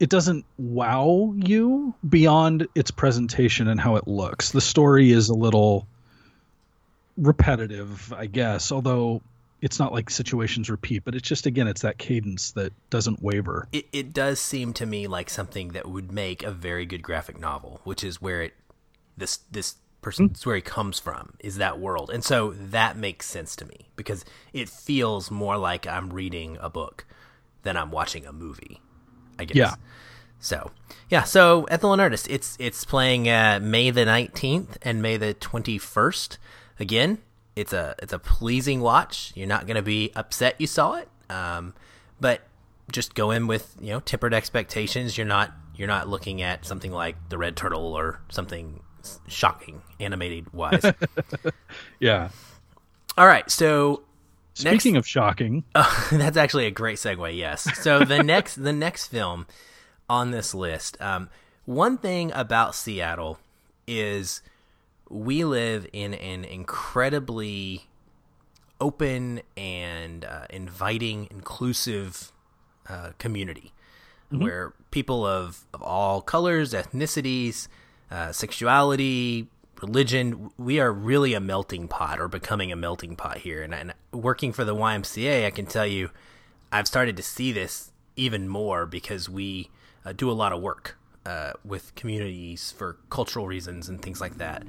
[0.00, 4.50] it doesn't wow you beyond its presentation and how it looks.
[4.50, 5.86] The story is a little
[7.16, 9.22] repetitive, I guess, although
[9.62, 13.68] it's not like situations repeat, but it's just again, it's that cadence that doesn't waver.
[13.72, 17.40] It it does seem to me like something that would make a very good graphic
[17.40, 18.54] novel, which is where it
[19.16, 23.24] this this person it's where he comes from is that world and so that makes
[23.24, 27.04] sense to me because it feels more like i'm reading a book
[27.62, 28.80] than i'm watching a movie
[29.38, 29.74] i guess Yeah.
[30.40, 30.72] so
[31.08, 35.34] yeah so ethel and ernest it's it's playing uh, may the 19th and may the
[35.34, 36.36] 21st
[36.80, 37.18] again
[37.56, 41.08] it's a it's a pleasing watch you're not going to be upset you saw it
[41.30, 41.74] um,
[42.20, 42.40] but
[42.90, 46.92] just go in with you know tempered expectations you're not you're not looking at something
[46.92, 48.80] like the red turtle or something
[49.28, 50.84] shocking animated wise
[52.00, 52.30] Yeah.
[53.16, 54.02] all right so
[54.54, 55.64] Speaking of shocking,
[56.12, 57.34] that's actually a great segue.
[57.36, 57.62] Yes.
[57.82, 59.46] So the next the next film
[60.10, 61.00] on this list.
[61.00, 61.30] Um,
[61.64, 63.38] one thing about Seattle
[63.86, 64.42] is
[65.12, 67.86] we live in an incredibly
[68.80, 72.32] open and uh, inviting, inclusive
[72.88, 73.72] uh, community
[74.38, 77.68] where people of, of all colors, ethnicities,
[78.10, 79.48] uh, sexuality,
[79.80, 83.62] religion, we are really a melting pot or becoming a melting pot here.
[83.62, 86.10] And, and working for the YMCA, I can tell you,
[86.70, 89.70] I've started to see this even more because we
[90.04, 94.38] uh, do a lot of work uh, with communities for cultural reasons and things like
[94.38, 94.64] that.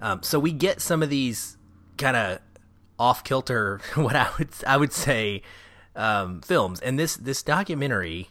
[0.00, 1.56] Um, so we get some of these
[1.98, 2.38] kind of
[2.98, 5.42] off kilter, what I would I would say,
[5.96, 6.80] um, films.
[6.80, 8.28] And this this documentary,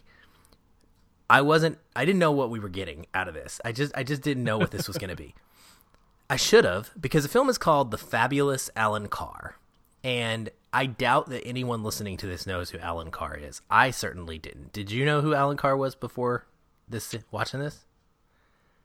[1.28, 3.60] I wasn't I didn't know what we were getting out of this.
[3.64, 5.34] I just I just didn't know what this was going to be.
[6.30, 9.56] I should have because the film is called The Fabulous Alan Carr,
[10.04, 13.62] and I doubt that anyone listening to this knows who Alan Carr is.
[13.68, 14.72] I certainly didn't.
[14.72, 16.46] Did you know who Alan Carr was before
[16.90, 17.84] this watching this?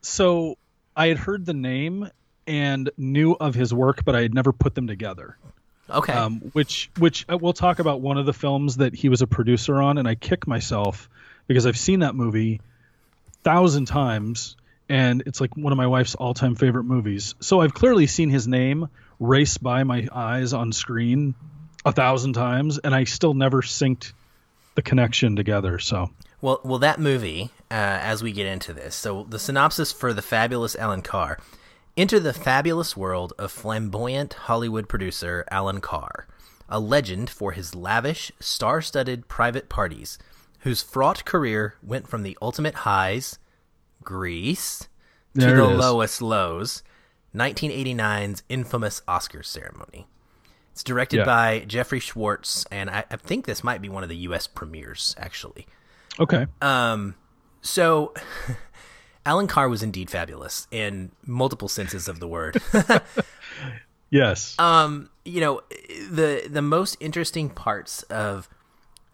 [0.06, 0.58] so
[0.96, 2.10] I had heard the name
[2.48, 5.38] and knew of his work, but I had never put them together.
[5.90, 6.14] Okay.
[6.14, 9.28] Um, which which uh, we'll talk about one of the films that he was a
[9.28, 11.10] producer on, and I kick myself
[11.48, 12.62] because I've seen that movie
[13.44, 14.56] thousand times,
[14.90, 17.36] and it's like one of my wife's all-time favorite movies.
[17.40, 18.90] So I've clearly seen his name
[19.20, 21.36] race by my eyes on screen
[21.86, 24.12] a thousand times, and I still never synced
[24.74, 25.78] the connection together.
[25.78, 26.10] So
[26.46, 27.50] Well, well, that movie.
[27.72, 31.40] Uh, as we get into this, so the synopsis for the fabulous Alan Carr:
[31.98, 36.28] Enter the fabulous world of flamboyant Hollywood producer Alan Carr,
[36.70, 40.20] a legend for his lavish, star-studded private parties,
[40.60, 43.40] whose fraught career went from the ultimate highs,
[44.04, 44.88] Grease,
[45.34, 46.84] to There the lowest lows,
[47.34, 50.06] 1989's infamous Oscars ceremony.
[50.74, 51.26] It's directed Yeah.
[51.26, 54.46] by Jeffrey Schwartz, and I, I think this might be one of the U.S.
[54.46, 55.66] premieres, actually.
[56.20, 57.16] Okay, Um,
[57.62, 58.14] so
[59.26, 62.62] Alan Carr was indeed fabulous in multiple senses of the word.
[64.10, 65.62] yes, um, you know,
[66.10, 68.48] the the most interesting parts of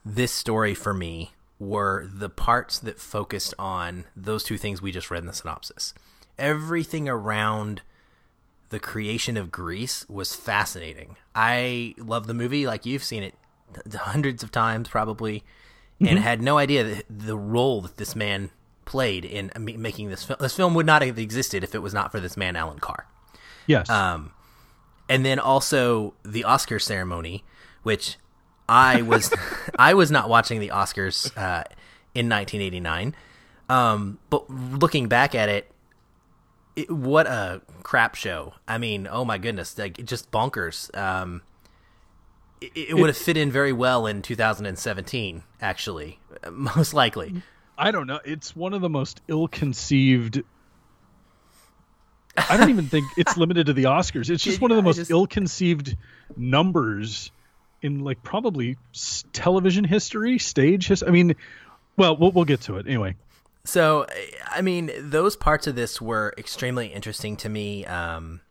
[0.06, 5.12] this story for me were the parts that focused on those two things we just
[5.12, 5.94] read in the synopsis.
[6.40, 7.82] Everything around
[8.70, 11.18] the creation of Grease was fascinating.
[11.36, 13.36] I love the movie, like you've seen it
[13.94, 15.44] hundreds of times probably,
[16.10, 18.50] and had no idea the role that this man
[18.86, 20.38] played in making this film.
[20.40, 23.06] This film would not have existed if it was not for this man, Alan Carr
[23.68, 24.32] yes, um,
[25.10, 27.44] and then also the Oscar ceremony,
[27.84, 28.18] which
[28.68, 29.34] I was
[29.76, 31.64] I was not watching the Oscars uh,
[32.14, 33.16] in 1989,
[33.70, 35.72] um, but looking back at it,
[36.76, 38.54] it, what a crap show!
[38.68, 40.96] I mean, oh my goodness, like just bonkers.
[40.98, 41.42] Um,
[42.62, 46.20] it, it would have fit in very well in 2017, actually,
[46.52, 47.42] most likely.
[47.78, 48.20] I don't know.
[48.24, 50.44] It's one of the most ill-conceived.
[52.38, 54.30] I don't even think it's limited to the Oscars.
[54.30, 55.98] It's just one of the most just- ill-conceived
[56.38, 57.32] numbers
[57.82, 58.78] in like probably
[59.34, 61.08] television history, stage history.
[61.08, 61.36] I mean,
[61.98, 63.16] well, we'll we'll get to it anyway.
[63.64, 64.08] So,
[64.50, 67.86] I mean, those parts of this were extremely interesting to me.
[67.86, 68.42] Um,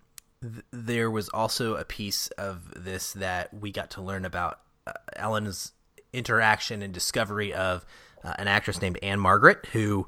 [0.42, 4.92] th- there was also a piece of this that we got to learn about uh,
[5.16, 5.72] Alan's
[6.12, 7.84] interaction and discovery of
[8.24, 10.06] uh, an actress named Ann-Margret, who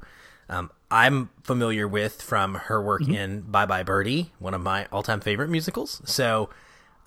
[0.49, 5.21] um, I'm familiar with from her work in Bye Bye Birdie, one of my all-time
[5.21, 6.01] favorite musicals.
[6.05, 6.49] So,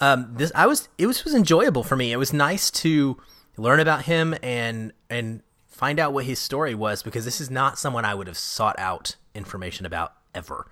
[0.00, 2.12] um, this I was it was was enjoyable for me.
[2.12, 3.16] It was nice to
[3.56, 7.78] learn about him and and find out what his story was because this is not
[7.78, 10.66] someone I would have sought out information about ever.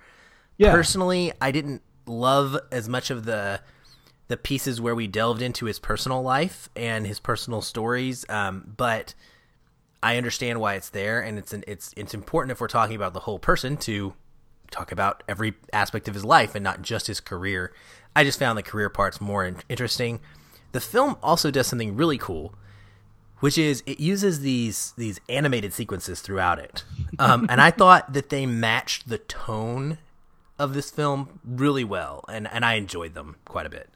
[0.57, 0.73] Yeah.
[0.73, 3.61] Personally, I didn't love as much of the
[4.29, 9.15] the pieces where we delved into his personal life and his personal stories, um, but
[10.03, 13.15] I understand why it's there, and it's an, it's it's important if we're talking about
[13.15, 14.15] the whole person to
[14.71, 17.73] talk about every aspect of his life and not just his career.
[18.17, 20.21] I just found the career parts more in- interesting.
[20.73, 22.55] The film also does something really cool,
[23.41, 26.85] which is it uses these these animated sequences throughout it,
[27.19, 29.99] um, and I thought that they matched the tone
[30.59, 33.89] of this film really well, and and I enjoyed them quite a bit.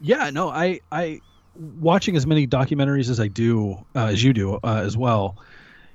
[0.00, 1.20] Yeah, no, I I
[1.54, 5.36] watching as many documentaries as I do uh, as you do uh, as well.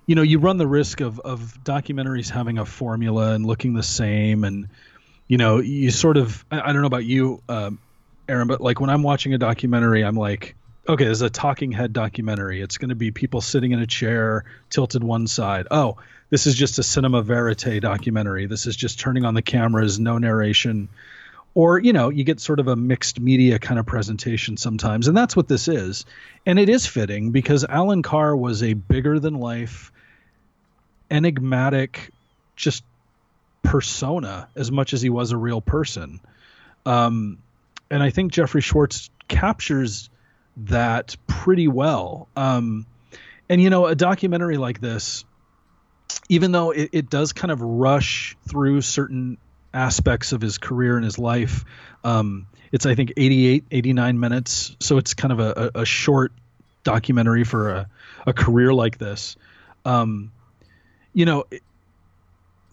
[0.05, 3.83] You know, you run the risk of of documentaries having a formula and looking the
[3.83, 4.69] same, and
[5.27, 7.79] you know, you sort of I, I don't know about you, um,
[8.29, 10.55] Aaron, but like when I'm watching a documentary, I'm like,
[10.87, 12.61] okay, there's a talking head documentary.
[12.61, 15.67] It's going to be people sitting in a chair, tilted one side.
[15.71, 15.97] Oh,
[16.29, 18.45] this is just a cinema verite documentary.
[18.45, 20.89] This is just turning on the cameras, no narration.
[21.53, 25.07] Or you know you get sort of a mixed media kind of presentation sometimes.
[25.07, 26.05] And that's what this is.
[26.45, 29.91] And it is fitting because alan carr was a bigger than life
[31.09, 32.11] enigmatic
[32.55, 32.83] just
[33.63, 36.19] persona as much as he was a real person.
[36.85, 37.39] Um,
[37.89, 40.09] and i think jeffrey schwartz captures
[40.57, 42.27] that pretty well.
[42.35, 42.85] Um,
[43.49, 45.25] and you know a documentary like this
[46.29, 49.37] even though it, it does kind of rush through certain
[49.73, 51.63] aspects of his career and his life.
[52.03, 56.33] Um, it's I think 88, 89 minutes, so it's kind of a, a, short
[56.83, 57.89] documentary for a,
[58.25, 59.35] a career like this.
[59.85, 60.31] Um,
[61.13, 61.45] you know,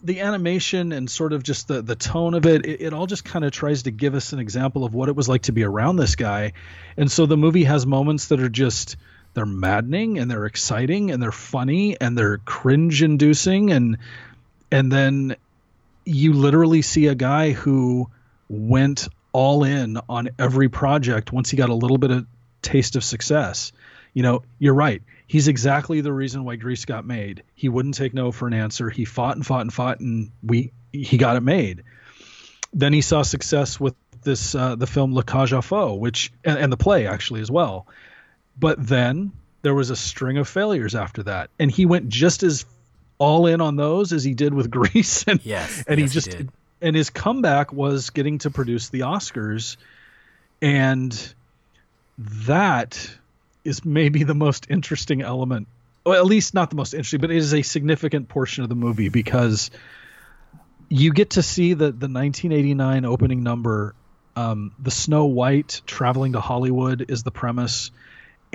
[0.03, 3.25] the animation and sort of just the the tone of it, it, it all just
[3.25, 5.63] kind of tries to give us an example of what it was like to be
[5.63, 6.53] around this guy.
[6.97, 8.97] And so the movie has moments that are just
[9.35, 13.97] they're maddening and they're exciting and they're funny and they're cringe inducing and
[14.71, 15.35] and then
[16.05, 18.09] you literally see a guy who
[18.49, 22.25] went all in on every project once he got a little bit of
[22.61, 23.71] taste of success.
[24.13, 25.01] You know, you're right.
[25.27, 27.43] He's exactly the reason why Grease got made.
[27.53, 28.89] He wouldn't take no for an answer.
[28.89, 31.83] He fought and fought and fought, and we he got it made.
[32.73, 36.57] Then he saw success with this uh, the film La Cage aux Folles, which and,
[36.57, 37.87] and the play actually as well.
[38.57, 39.31] But then
[39.61, 42.65] there was a string of failures after that, and he went just as
[43.17, 46.33] all in on those as he did with Grease, and yes, and yes, he just
[46.33, 46.47] he
[46.81, 49.77] and his comeback was getting to produce the Oscars,
[50.61, 51.33] and
[52.17, 53.09] that
[53.63, 55.67] is maybe the most interesting element.
[56.05, 58.75] Well, at least not the most interesting, but it is a significant portion of the
[58.75, 59.71] movie because
[60.87, 63.95] you get to see the the 1989 opening number.
[64.37, 67.89] Um, the Snow White traveling to Hollywood is the premise,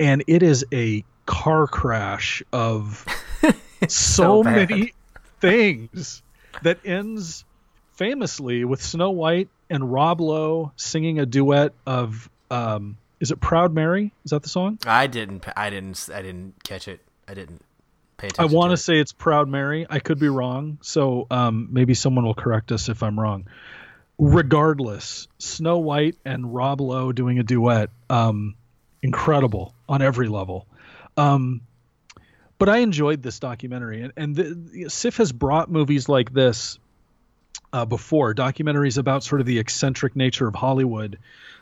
[0.01, 3.05] and it is a car crash of
[3.87, 4.93] so, so many
[5.39, 6.23] things
[6.63, 7.45] that ends
[7.93, 13.73] famously with Snow White and Rob Lowe singing a duet of um, is it Proud
[13.73, 14.11] Mary?
[14.25, 14.79] Is that the song?
[14.85, 16.99] I didn't I didn't I didn't catch it.
[17.27, 17.63] I didn't
[18.17, 18.53] pay attention.
[18.53, 19.85] I want to say it's Proud Mary.
[19.87, 20.79] I could be wrong.
[20.81, 23.47] So um, maybe someone will correct us if I'm wrong.
[24.17, 28.55] Regardless, Snow White and Rob Lowe doing a duet, um,
[29.01, 30.67] incredible on every level.
[31.17, 31.61] Um,
[32.57, 36.77] but I enjoyed this documentary, and and the, SIFF has brought movies like this
[37.73, 41.17] uh, before, documentaries about sort of the eccentric nature of Hollywood.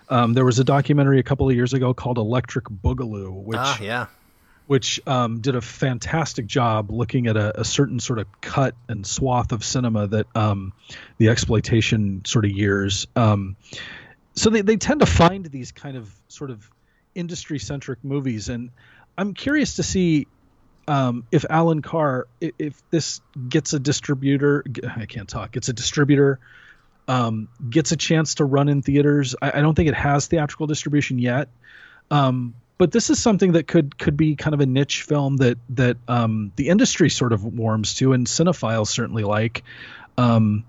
[0.09, 3.79] Um, there was a documentary a couple of years ago called Electric Boogaloo, which ah,
[3.81, 4.07] yeah.
[4.67, 9.05] which um, did a fantastic job looking at a, a, certain sort of cut and
[9.05, 10.73] swath of cinema that um,
[11.17, 13.07] the exploitation sort of years.
[13.15, 13.55] Um,
[14.33, 16.69] so they, they tend to find these kind of sort of
[17.15, 18.71] industry centric movies, and
[19.17, 20.27] I'm curious to see
[20.87, 24.63] um, if Alan Carr, if, if, this gets a distributor,
[24.97, 26.39] I can't talk, It's a distributor,
[27.07, 29.35] um, gets a chance to run in theaters.
[29.39, 31.49] I, I, don't think it has theatrical distribution yet,
[32.09, 35.57] um, but this is something that could could be kind of a niche film that
[35.69, 39.63] that um, the industry sort of warms to, and cinephiles certainly like.
[40.17, 40.65] Um,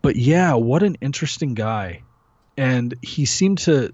[0.00, 2.02] but yeah, what an interesting guy,
[2.56, 3.92] and he seemed to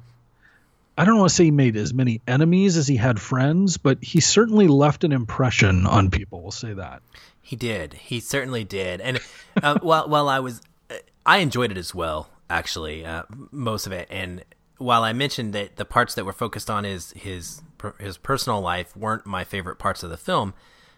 [0.98, 4.02] I don't want to say he made as many enemies as he had friends, but
[4.02, 6.42] he certainly left an impression on people.
[6.42, 7.02] We'll say that.
[7.40, 7.94] He did.
[7.94, 9.00] He certainly did.
[9.00, 9.20] And
[9.62, 12.28] uh, while while I was, uh, I enjoyed it as well.
[12.50, 13.22] Actually, uh,
[13.52, 14.08] most of it.
[14.10, 14.44] And
[14.78, 17.62] while I mentioned that the parts that were focused on his his
[18.00, 20.52] his personal life weren't my favorite parts of the film,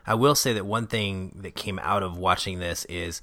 [0.07, 3.21] I will say that one thing that came out of watching this is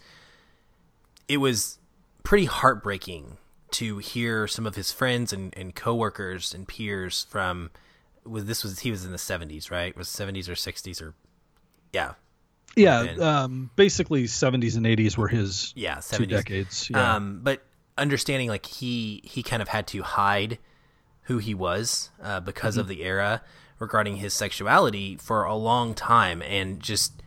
[1.27, 1.79] it was
[2.21, 3.37] pretty heartbreaking
[3.71, 7.69] to hear some of his friends and, and coworkers and peers from
[8.23, 11.13] was this was he was in the 70s right was 70s or 60s or
[11.93, 12.13] yeah
[12.75, 16.17] yeah um, basically 70s and 80s were his yeah 70s.
[16.17, 17.15] two decades yeah.
[17.15, 17.63] um, but
[17.97, 20.59] understanding like he he kind of had to hide
[21.23, 22.81] who he was uh, because mm-hmm.
[22.81, 23.41] of the era
[23.79, 27.21] regarding his sexuality for a long time and just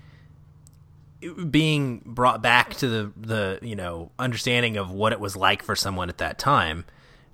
[1.51, 5.77] being brought back to the the you know understanding of what it was like for
[5.77, 6.85] someone at that time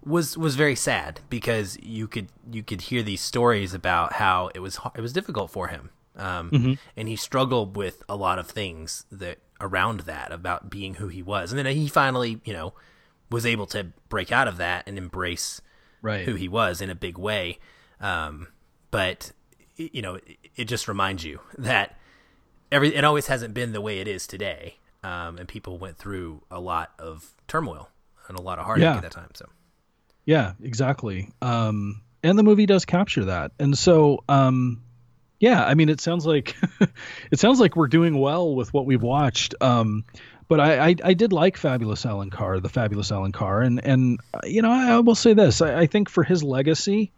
[0.05, 4.61] was was very sad because you could you could hear these stories about how it
[4.61, 6.73] was it was difficult for him um, mm-hmm.
[6.97, 11.23] and he struggled with a lot of things that around that about being who he
[11.23, 12.75] was, and then he finally, you know,
[13.31, 15.61] was able to break out of that and embrace
[16.03, 16.25] right.
[16.25, 17.59] who he was in a big way.
[18.01, 18.49] Um,
[18.91, 19.33] but
[19.77, 21.99] you know, it, it, just reminds you that
[22.71, 26.43] every it always hasn't been the way it is today, um, and people went through
[26.51, 27.89] a lot of turmoil
[28.29, 28.97] and a lot of heartache yeah.
[28.97, 29.31] at that time.
[29.35, 29.49] So,
[30.25, 31.31] yeah, exactly.
[31.41, 34.25] Um, and the movie does capture that, and so.
[34.29, 34.83] Um,
[35.39, 36.57] yeah, I mean, it sounds like
[37.31, 39.55] it sounds like we're doing well with what we've watched.
[39.61, 40.05] Um,
[40.49, 44.21] but I, I, I, did like Fabulous Alan Carr, the Fabulous Alan Carr, and and
[44.45, 47.13] you know I, I will say this: I, I, think for his legacy,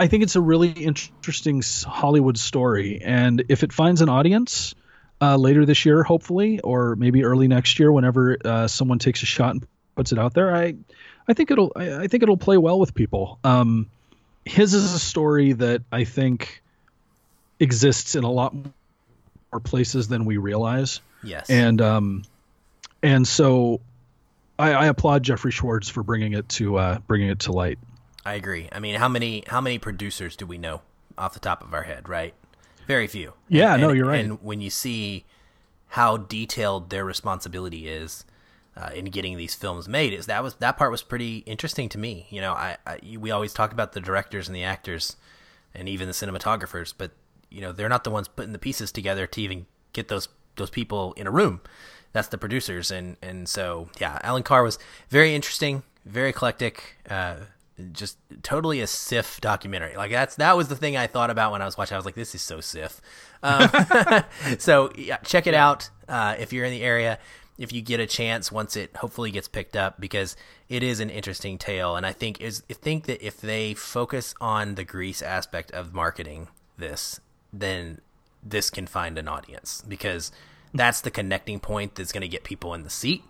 [0.00, 4.74] I think it's a really interesting Hollywood story, and if it finds an audience
[5.20, 9.26] uh, later this year, hopefully, or maybe early next year, whenever uh, someone takes a
[9.26, 10.76] shot and puts it out there, I
[11.28, 13.38] I think it'll I, think it'll play well with people.
[13.44, 13.90] Um,
[14.46, 16.62] his is a story that I think
[17.58, 21.02] exists in a lot more places than we realize.
[21.22, 21.50] Yes.
[21.50, 22.22] And um,
[23.02, 23.82] and so
[24.58, 27.78] I, I applaud Jeffrey Schwartz for bringing it to uh, bringing it to light.
[28.24, 28.68] I agree.
[28.72, 30.82] I mean, how many how many producers do we know
[31.16, 32.08] off the top of our head?
[32.08, 32.34] Right.
[32.86, 33.34] Very few.
[33.48, 33.74] Yeah.
[33.74, 34.24] And, no, you're right.
[34.24, 35.24] And when you see
[35.88, 38.24] how detailed their responsibility is
[38.76, 41.98] uh, in getting these films made, is that was that part was pretty interesting to
[41.98, 42.26] me.
[42.30, 45.16] You know, I, I we always talk about the directors and the actors
[45.74, 47.12] and even the cinematographers, but
[47.50, 50.70] you know they're not the ones putting the pieces together to even get those those
[50.70, 51.60] people in a room.
[52.12, 57.36] That's the producers, and and so yeah, Alan Carr was very interesting, very eclectic, uh,
[57.92, 59.96] just totally a SIFF documentary.
[59.96, 61.94] Like that's that was the thing I thought about when I was watching.
[61.94, 63.00] I was like, this is so SIFF.
[63.42, 63.70] Um,
[64.58, 67.18] so yeah, check it out uh, if you're in the area.
[67.58, 70.34] If you get a chance, once it hopefully gets picked up, because
[70.70, 74.34] it is an interesting tale, and I think is I think that if they focus
[74.40, 77.20] on the grease aspect of marketing this
[77.52, 78.00] then
[78.42, 80.32] this can find an audience because
[80.72, 83.22] that's the connecting point that's going to get people in the seat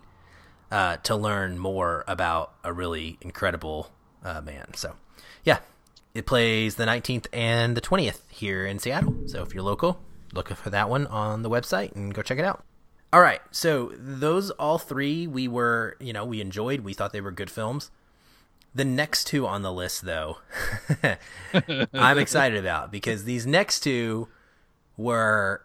[0.71, 3.91] uh, to learn more about a really incredible
[4.23, 4.73] uh, man.
[4.75, 4.95] So,
[5.43, 5.59] yeah,
[6.13, 9.15] it plays the 19th and the 20th here in Seattle.
[9.27, 9.99] So, if you're local,
[10.33, 12.63] look for that one on the website and go check it out.
[13.13, 16.81] All right, so those all three we were, you know, we enjoyed.
[16.81, 17.91] We thought they were good films.
[18.73, 20.37] The next two on the list, though,
[21.93, 24.29] I'm excited about because these next two
[24.95, 25.61] were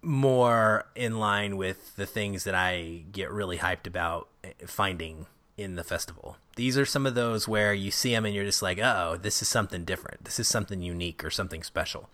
[0.00, 4.28] more in line with the things that I get really hyped about
[4.64, 5.26] finding
[5.56, 6.36] in the festival.
[6.56, 9.40] These are some of those where you see them and you're just like, oh, this
[9.40, 10.24] is something different.
[10.24, 12.10] This is something unique or something special.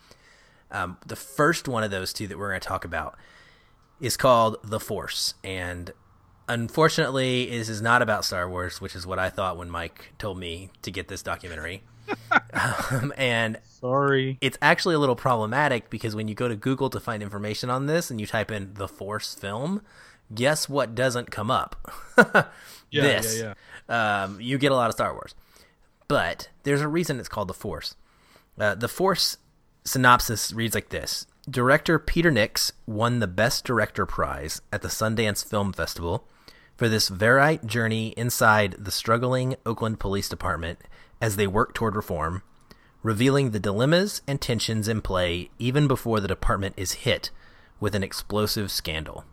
[0.70, 3.16] Um, the first one of those two that we're going to talk about
[4.00, 5.34] is called The Force.
[5.44, 5.92] And
[6.48, 10.38] unfortunately, this is not about Star Wars, which is what I thought when Mike told
[10.38, 11.82] me to get this documentary.
[12.90, 17.00] um, and sorry, it's actually a little problematic because when you go to Google to
[17.00, 19.82] find information on this and you type in the Force film,
[20.34, 21.92] guess what doesn't come up?
[22.92, 23.40] yeah, this.
[23.40, 23.54] Yeah,
[23.88, 24.24] yeah.
[24.24, 25.34] Um, you get a lot of Star Wars,
[26.08, 27.96] but there's a reason it's called the Force.
[28.58, 29.38] Uh, the Force
[29.84, 35.44] synopsis reads like this: Director Peter Nicks won the Best Director prize at the Sundance
[35.44, 36.28] Film Festival
[36.76, 40.78] for this Verite journey inside the struggling Oakland Police Department
[41.20, 42.42] as they work toward reform,
[43.02, 47.30] revealing the dilemmas and tensions in play even before the department is hit
[47.80, 49.24] with an explosive scandal.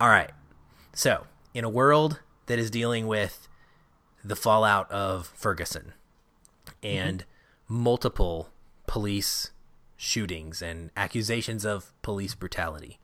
[0.00, 0.30] All right.
[0.94, 3.48] So, in a world that is dealing with
[4.24, 5.92] the fallout of Ferguson
[6.82, 7.82] and mm-hmm.
[7.82, 8.50] multiple
[8.86, 9.50] police
[9.96, 12.98] shootings and accusations of police brutality,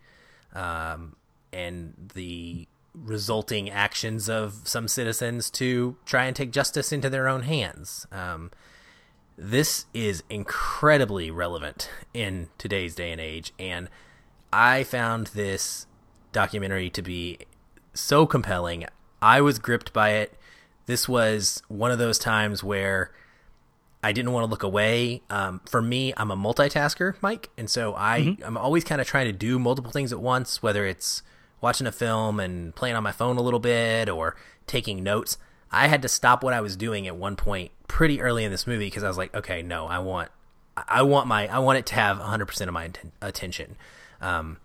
[0.55, 1.17] um,
[1.53, 7.43] and the resulting actions of some citizens to try and take justice into their own
[7.43, 8.07] hands.
[8.13, 8.53] Um,
[9.37, 13.89] this is incredibly relevant in today's day and age, and
[14.53, 15.87] I found this
[16.33, 17.39] documentary to be
[17.95, 18.87] so compelling.
[19.23, 20.35] I was gripped by it.
[20.87, 23.11] This was one of those times where
[24.03, 25.23] I didn't want to look away.
[25.31, 28.45] Um, for me, I'm a multitasker, Mike, and so I mm-hmm.
[28.45, 31.23] I'm always kind of trying to do multiple things at once, whether it's
[31.63, 34.37] watching a film and playing on my phone a little bit or
[34.67, 35.39] taking notes.
[35.73, 38.67] I had to stop what I was doing at one point pretty early in this
[38.67, 40.31] movie because I was like, okay, no, I want,
[40.77, 42.91] I want my, I want it to have 100% of my
[43.23, 43.77] attention.
[44.21, 44.59] Um,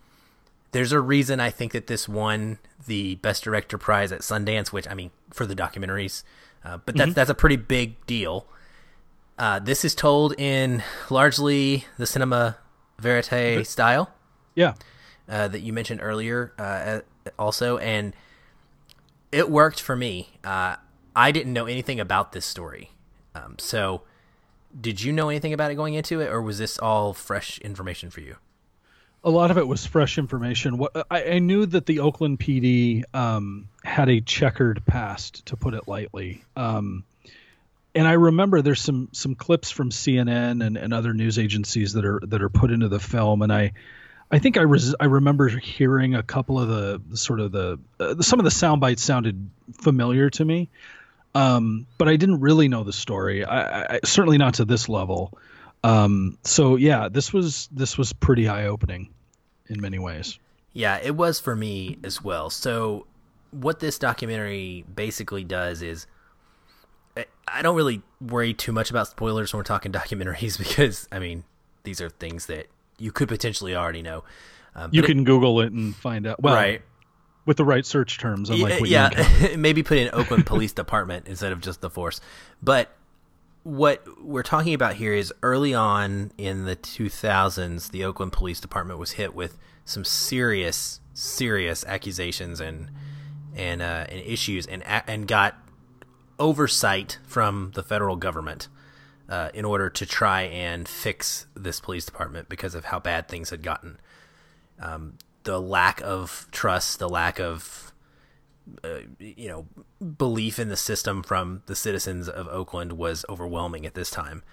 [0.72, 4.88] there's a reason I think that this won the Best Director prize at Sundance, which
[4.88, 6.24] I mean for the documentaries,
[6.64, 7.16] uh, but that's mm-hmm.
[7.16, 8.48] that's a pretty big deal.
[9.38, 12.58] Uh, this is told in largely the cinema
[13.00, 14.12] verite style.
[14.56, 14.74] Yeah.
[15.28, 17.02] Uh, that you mentioned earlier, uh,
[17.38, 18.16] also, and
[19.32, 20.30] it worked for me.
[20.44, 20.76] Uh,
[21.16, 22.92] I didn't know anything about this story,
[23.36, 24.02] um, so
[24.80, 28.10] did you know anything about it going into it, or was this all fresh information
[28.10, 28.38] for you?
[29.24, 30.78] A lot of it was fresh information.
[30.78, 35.74] What I, I knew that the Oakland PD um, had a checkered past, to put
[35.74, 36.44] it lightly.
[36.56, 37.04] Um,
[37.96, 42.06] and I remember there's some some clips from CNN and, and other news agencies that
[42.06, 43.74] are that are put into the film, and I
[44.32, 47.80] I think I res- I remember hearing a couple of the, the sort of the
[48.00, 50.70] uh, some of the sound bites sounded familiar to me,
[51.34, 53.44] um, but I didn't really know the story.
[53.44, 55.38] I, I certainly not to this level.
[55.84, 59.14] Um, so yeah, this was this was pretty eye opening
[59.68, 60.40] in many ways.
[60.74, 62.50] Yeah, it was for me as well.
[62.50, 63.08] So
[63.52, 66.06] what this documentary basically does is
[67.48, 71.44] I don't really worry too much about spoilers when we're talking documentaries because I mean
[71.84, 72.68] these are things that
[72.98, 74.24] you could potentially already know.
[74.76, 76.42] Um, you can it, Google it and find out.
[76.42, 76.82] Well, right.
[77.46, 79.10] With the right search terms, unlike yeah,
[79.42, 79.56] yeah.
[79.58, 82.22] maybe put in Oakland Police Department instead of just the force.
[82.62, 82.96] But
[83.64, 89.00] what we're talking about here is early on in the 2000s, the Oakland Police Department
[89.00, 92.90] was hit with some serious, serious accusations and
[93.56, 95.56] and uh, and issues, and and got
[96.38, 98.68] oversight from the federal government
[99.28, 103.50] uh, in order to try and fix this police department because of how bad things
[103.50, 104.00] had gotten.
[104.80, 107.92] Um, the lack of trust, the lack of
[108.84, 109.66] uh, you know
[110.02, 114.44] belief in the system from the citizens of Oakland was overwhelming at this time,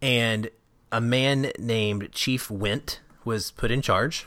[0.00, 0.50] and
[0.92, 4.26] a man named Chief Whent was put in charge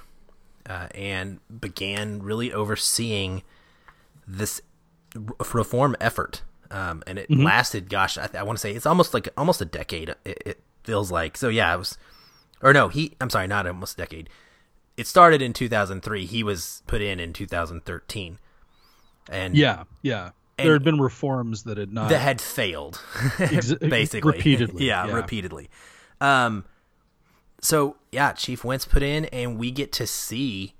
[0.67, 3.43] uh, and began really overseeing
[4.27, 4.61] this
[5.53, 7.43] reform effort um, and it mm-hmm.
[7.43, 7.89] lasted.
[7.89, 10.09] Gosh, I, I want to say it's almost like almost a decade.
[10.25, 11.49] It, it, feels like so.
[11.49, 11.97] Yeah, it was,
[12.61, 13.15] or no, he.
[13.19, 14.29] I'm sorry, not almost a decade.
[14.95, 16.25] It started in 2003.
[16.25, 18.39] He was put in in 2013.
[19.29, 23.01] And yeah, yeah, there had been reforms that had not that had failed,
[23.37, 24.85] basically repeatedly.
[24.87, 25.69] yeah, yeah, repeatedly.
[26.19, 26.65] Um,
[27.61, 30.73] so yeah, Chief Whent's put in, and we get to see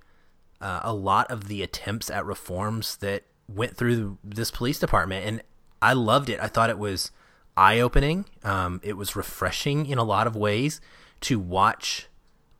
[0.61, 5.41] uh, a lot of the attempts at reforms that went through this police department, and
[5.81, 6.39] I loved it.
[6.41, 7.11] I thought it was
[7.55, 8.25] eye opening.
[8.43, 10.81] Um, it was refreshing in a lot of ways
[11.21, 12.07] to watch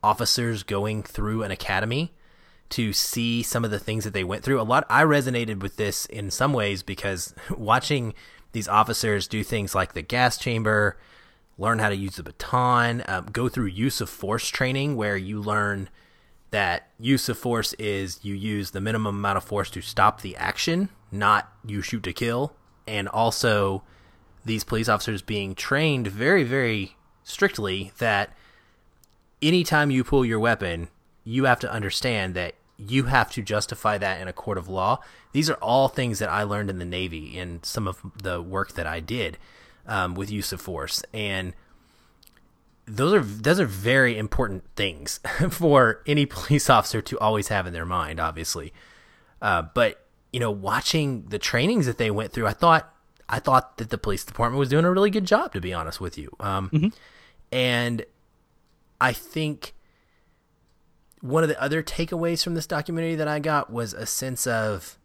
[0.02, 2.12] officers going through an academy
[2.70, 4.60] to see some of the things that they went through.
[4.60, 8.14] A lot I resonated with this in some ways because watching
[8.52, 10.98] these officers do things like the gas chamber,
[11.56, 15.40] learn how to use the baton, um, go through use of force training where you
[15.40, 15.88] learn
[16.50, 20.36] that use of force is you use the minimum amount of force to stop the
[20.36, 22.54] action, not you shoot to kill
[22.88, 23.82] and also
[24.44, 28.32] these police officers being trained very, very strictly that
[29.42, 30.88] anytime you pull your weapon,
[31.28, 34.98] you have to understand that you have to justify that in a court of law.
[35.32, 38.72] These are all things that I learned in the Navy in some of the work
[38.74, 39.36] that I did
[39.86, 41.54] um, with use of force, and
[42.86, 45.20] those are those are very important things
[45.50, 48.20] for any police officer to always have in their mind.
[48.20, 48.72] Obviously,
[49.42, 52.94] uh, but you know, watching the trainings that they went through, I thought
[53.28, 56.00] I thought that the police department was doing a really good job, to be honest
[56.00, 56.34] with you.
[56.40, 56.88] Um, mm-hmm.
[57.52, 58.06] And
[58.98, 59.74] I think
[61.20, 64.98] one of the other takeaways from this documentary that I got was a sense of,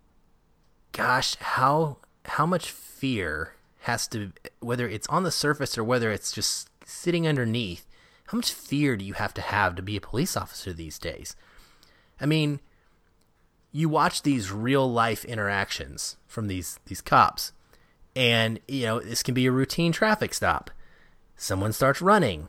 [0.91, 6.31] gosh, how how much fear has to, whether it's on the surface or whether it's
[6.31, 7.85] just sitting underneath,
[8.27, 11.35] how much fear do you have to have to be a police officer these days?
[12.21, 12.61] I mean,
[13.73, 17.51] you watch these real life interactions from these these cops
[18.15, 20.69] and you know this can be a routine traffic stop
[21.35, 22.47] someone starts running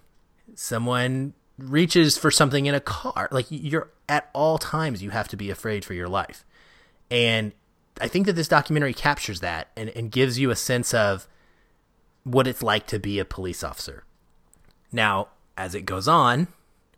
[0.55, 5.37] someone reaches for something in a car like you're at all times you have to
[5.37, 6.45] be afraid for your life
[7.11, 7.53] and
[8.01, 11.29] i think that this documentary captures that and, and gives you a sense of
[12.25, 14.03] what it's like to be a police officer
[14.91, 16.49] now as it goes on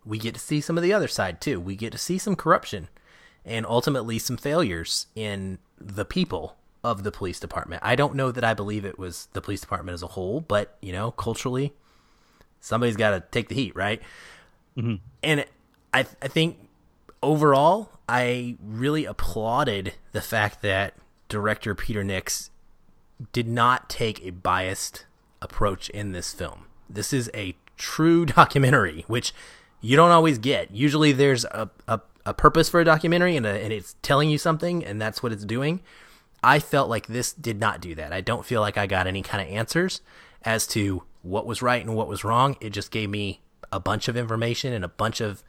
[0.03, 2.35] we get to see some of the other side too we get to see some
[2.35, 2.87] corruption
[3.45, 7.81] and ultimately some failures in the people of the police department.
[7.83, 10.77] I don't know that I believe it was the police department as a whole, but
[10.81, 11.73] you know, culturally,
[12.59, 14.01] somebody's got to take the heat, right?
[14.77, 14.95] Mm-hmm.
[15.23, 15.45] And
[15.93, 16.57] I, I think
[17.23, 20.93] overall, I really applauded the fact that
[21.29, 22.51] director Peter Nicks
[23.33, 25.05] did not take a biased
[25.41, 26.65] approach in this film.
[26.89, 29.33] This is a true documentary, which
[29.81, 30.71] you don't always get.
[30.71, 34.37] Usually, there's a, a a purpose for a documentary and, a, and it's telling you
[34.37, 35.79] something and that's what it's doing.
[36.43, 38.11] I felt like this did not do that.
[38.11, 40.01] I don't feel like I got any kind of answers
[40.43, 42.57] as to what was right and what was wrong.
[42.59, 43.39] It just gave me
[43.71, 45.43] a bunch of information and a bunch of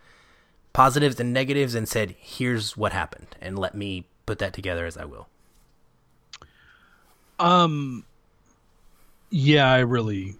[0.72, 3.28] positives and negatives and said, here's what happened.
[3.40, 5.28] And let me put that together as I will.
[7.38, 8.04] Um,
[9.30, 10.36] yeah, I really,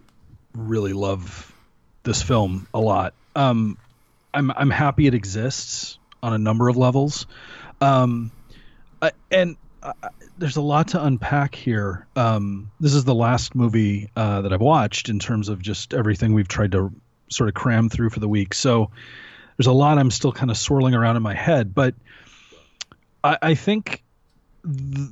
[0.53, 1.53] really love
[2.03, 3.13] this film a lot.
[3.35, 3.77] Um,
[4.33, 7.25] I'm I'm happy it exists on a number of levels,
[7.81, 8.31] um,
[9.01, 9.93] I, and I,
[10.37, 12.05] there's a lot to unpack here.
[12.15, 16.33] Um, this is the last movie uh, that I've watched in terms of just everything
[16.33, 16.91] we've tried to
[17.29, 18.53] sort of cram through for the week.
[18.53, 18.91] So
[19.57, 21.95] there's a lot I'm still kind of swirling around in my head, but
[23.23, 24.03] I, I think.
[24.63, 25.09] Th-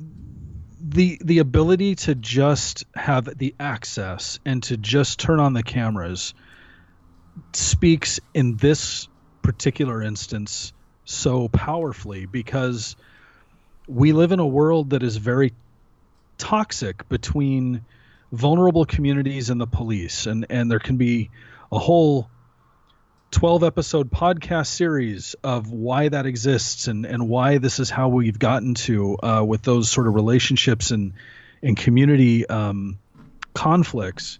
[0.79, 6.33] the the ability to just have the access and to just turn on the cameras
[7.53, 9.07] speaks in this
[9.41, 10.73] particular instance
[11.05, 12.95] so powerfully because
[13.87, 15.53] we live in a world that is very
[16.37, 17.83] toxic between
[18.31, 21.29] vulnerable communities and the police and and there can be
[21.71, 22.29] a whole
[23.31, 28.39] 12 episode podcast series of why that exists and, and why this is how we've
[28.39, 31.13] gotten to uh, with those sort of relationships and,
[31.61, 32.97] and community um,
[33.53, 34.39] conflicts.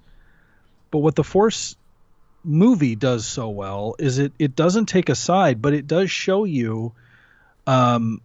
[0.90, 1.76] But what the Force
[2.44, 6.46] movie does so well is it, it doesn't take a side, but it does show
[6.46, 6.94] you
[7.66, 8.22] um,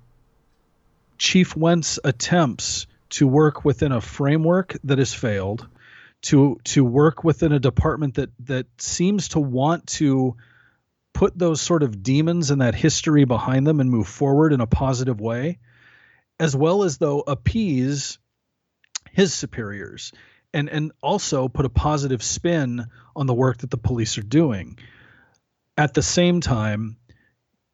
[1.18, 5.66] Chief Whent's attempts to work within a framework that has failed,
[6.22, 10.36] to to work within a department that that seems to want to
[11.12, 14.66] put those sort of demons and that history behind them and move forward in a
[14.66, 15.58] positive way,
[16.40, 18.18] as well as though appease
[19.10, 20.12] his superiors
[20.54, 24.78] and and also put a positive spin on the work that the police are doing.
[25.76, 26.96] At the same time,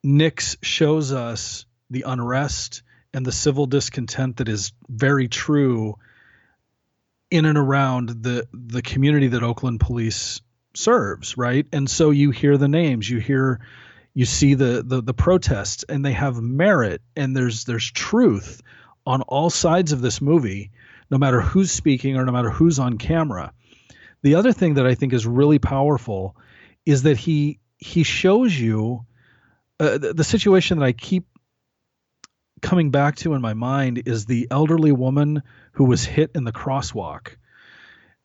[0.03, 2.83] Nicks shows us the unrest
[3.13, 5.97] and the civil discontent that is very true
[7.31, 10.41] in and around the the community that Oakland police
[10.75, 11.67] serves, right?
[11.73, 13.61] And so you hear the names, you hear
[14.15, 18.63] you see the, the the protests and they have merit and there's there's truth
[19.07, 20.71] on all sides of this movie,
[21.11, 23.53] no matter who's speaking or no matter who's on camera.
[24.23, 26.37] The other thing that I think is really powerful
[26.85, 29.07] is that he he shows you
[29.79, 31.27] uh, the, the situation that I keep
[32.61, 35.43] coming back to in my mind is the elderly woman
[35.73, 37.37] who was hit in the crosswalk.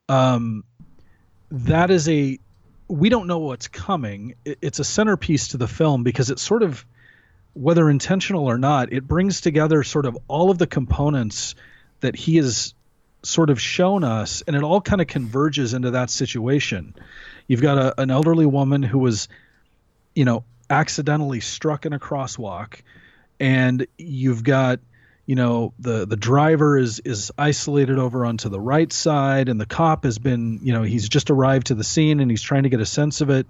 [0.09, 0.63] Um,
[1.51, 2.39] that is a
[2.87, 4.35] we don't know what's coming.
[4.45, 6.85] It's a centerpiece to the film because it sort of,
[7.53, 11.55] whether intentional or not, it brings together sort of all of the components
[12.01, 12.73] that he has
[13.23, 16.93] sort of shown us, and it all kind of converges into that situation.
[17.47, 19.29] You've got a, an elderly woman who was,
[20.13, 22.81] you know, accidentally struck in a crosswalk,
[23.43, 24.79] and you've got
[25.25, 29.65] you know the the driver is is isolated over onto the right side and the
[29.65, 32.69] cop has been you know he's just arrived to the scene and he's trying to
[32.69, 33.45] get a sense of it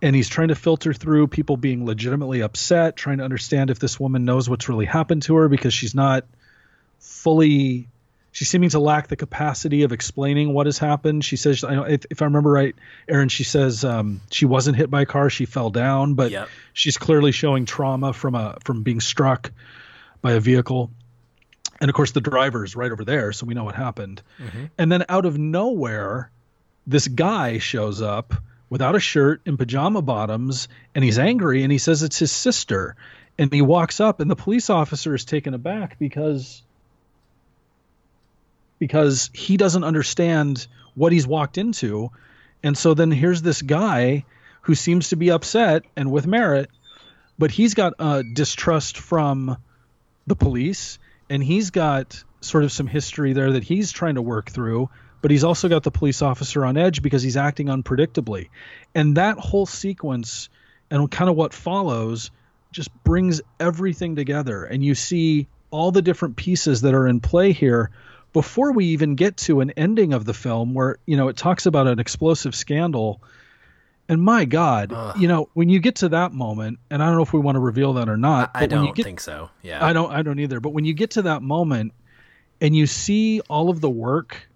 [0.00, 4.00] and he's trying to filter through people being legitimately upset trying to understand if this
[4.00, 6.24] woman knows what's really happened to her because she's not
[6.98, 7.88] fully
[8.32, 12.06] she's seeming to lack the capacity of explaining what has happened she says "I if,
[12.10, 12.74] if i remember right
[13.08, 16.48] aaron she says um, she wasn't hit by a car she fell down but yep.
[16.72, 19.52] she's clearly showing trauma from a from being struck
[20.22, 20.90] by a vehicle.
[21.80, 24.22] And of course, the driver is right over there, so we know what happened.
[24.38, 24.64] Mm-hmm.
[24.78, 26.30] And then out of nowhere,
[26.86, 28.32] this guy shows up
[28.70, 32.96] without a shirt in pajama bottoms, and he's angry, and he says it's his sister.
[33.36, 36.62] And he walks up, and the police officer is taken aback because
[38.82, 40.66] because he doesn't understand
[40.96, 42.10] what he's walked into.
[42.64, 44.24] And so then here's this guy
[44.62, 46.68] who seems to be upset and with merit,
[47.38, 49.56] but he's got uh, distrust from
[50.26, 50.98] the police,
[51.30, 54.90] and he's got sort of some history there that he's trying to work through.
[55.20, 58.48] But he's also got the police officer on edge because he's acting unpredictably,
[58.96, 60.48] and that whole sequence
[60.90, 62.32] and kind of what follows
[62.72, 67.52] just brings everything together, and you see all the different pieces that are in play
[67.52, 67.92] here
[68.32, 71.66] before we even get to an ending of the film where you know it talks
[71.66, 73.22] about an explosive scandal
[74.08, 75.16] and my God, Ugh.
[75.18, 77.56] you know, when you get to that moment, and I don't know if we want
[77.56, 78.50] to reveal that or not.
[78.54, 79.48] I, I don't get, think so.
[79.62, 80.12] Yeah, I don't.
[80.12, 80.60] I don't either.
[80.60, 81.92] But when you get to that moment,
[82.60, 84.48] and you see all of the work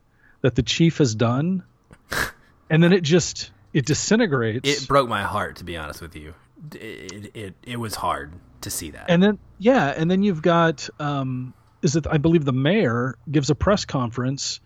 [0.42, 1.62] that the chief has done,
[2.70, 4.68] and then it just it disintegrates.
[4.68, 6.34] It broke my heart, to be honest with you.
[6.72, 9.06] It it, it, it was hard to see that.
[9.08, 13.50] And then yeah, and then you've got um, is that I believe the mayor gives
[13.50, 14.60] a press conference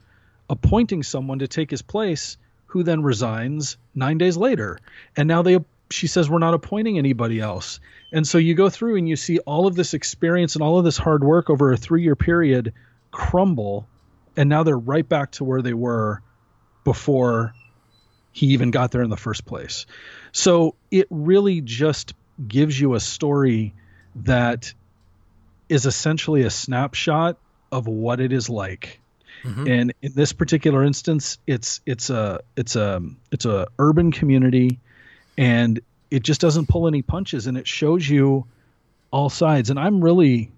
[0.48, 2.36] appointing someone to take his place
[2.66, 4.78] who then resigns nine days later.
[5.16, 5.58] And now they
[5.90, 7.80] she says we're not appointing anybody else.
[8.12, 10.84] And so you go through and you see all of this experience and all of
[10.84, 12.72] this hard work over a three year period
[13.10, 13.88] crumble,
[14.36, 16.22] and now they're right back to where they were
[16.84, 17.52] before
[18.32, 19.86] he even got there in the first place.
[20.32, 22.14] So it really just
[22.46, 23.74] gives you a story
[24.14, 24.72] that
[25.70, 27.38] is essentially a snapshot
[27.72, 29.00] of what it is like
[29.42, 29.66] Mm-hmm.
[29.68, 33.02] And in this particular instance, it's it's a it's a
[33.32, 34.80] it's a urban community,
[35.38, 38.46] and it just doesn't pull any punches and it shows you
[39.10, 39.70] all sides.
[39.70, 40.50] And I'm really,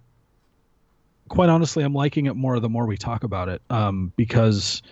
[1.29, 4.83] quite honestly, I'm liking it more the more we talk about it um, because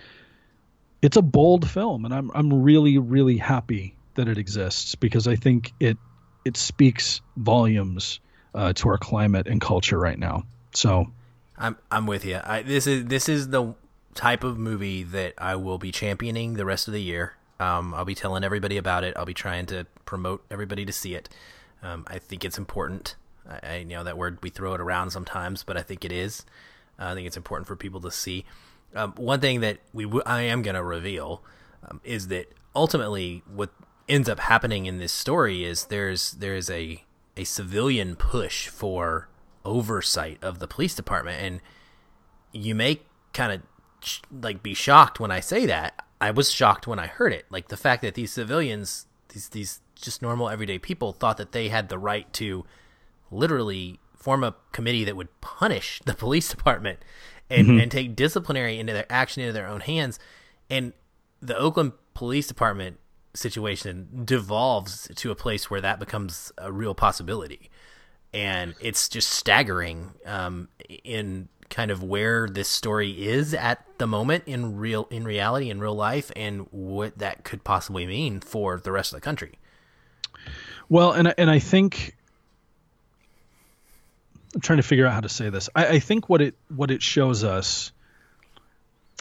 [1.03, 5.35] it's a bold film, and I'm I'm really really happy that it exists because I
[5.35, 5.99] think it
[6.45, 8.21] it speaks volumes
[8.55, 10.45] uh, to our climate and culture right now.
[10.73, 11.07] So,
[11.59, 12.41] I'm I'm with you.
[12.43, 13.75] I, this is this is the
[14.15, 17.37] type of movie that I will be championing the rest of the year.
[17.59, 19.15] Um, I'll be telling everybody about it.
[19.17, 21.29] I'll be trying to promote everybody to see it.
[21.83, 23.17] Um, I think it's important.
[23.49, 26.45] I, I, know that word we throw it around sometimes, but I think it is.
[26.99, 28.45] Uh, I think it's important for people to see.
[28.95, 31.43] Um, one thing that we w- I am going to reveal
[31.89, 33.71] um, is that ultimately what
[34.09, 37.05] ends up happening in this story is there's there's a
[37.37, 39.29] a civilian push for
[39.65, 41.61] oversight of the police department, and
[42.53, 43.01] you may
[43.33, 43.63] kind of
[44.05, 46.05] sh- like be shocked when I say that.
[46.21, 47.47] I was shocked when I heard it.
[47.51, 51.69] Like the fact that these civilians, these these just normal everyday people, thought that they
[51.69, 52.65] had the right to
[53.31, 56.99] literally form a committee that would punish the police department
[57.49, 57.81] and, mm-hmm.
[57.81, 60.19] and take disciplinary into their action into their own hands.
[60.69, 60.93] And
[61.41, 62.99] the Oakland Police Department
[63.35, 67.71] situation devolves to a place where that becomes a real possibility.
[68.33, 70.69] And it's just staggering um,
[71.05, 75.81] in kind of where this story is at the moment in real in reality in
[75.81, 79.53] real life and what that could possibly mean for the rest of the country.
[80.89, 82.17] Well, and and I think
[84.55, 85.69] I'm trying to figure out how to say this.
[85.75, 87.93] I, I think what it what it shows us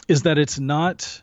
[0.08, 1.22] is that it's not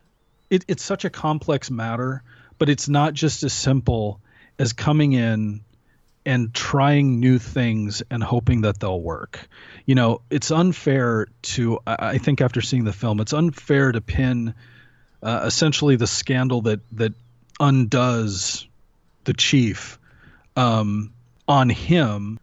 [0.49, 2.23] it, it's such a complex matter,
[2.57, 4.21] but it's not just as simple
[4.59, 5.61] as coming in
[6.25, 9.47] and trying new things and hoping that they'll work.
[9.85, 14.53] You know, it's unfair to I think after seeing the film, it's unfair to pin
[15.23, 17.13] uh, essentially the scandal that that
[17.59, 18.67] undoes
[19.23, 19.99] the chief
[20.55, 21.13] um,
[21.47, 22.39] on him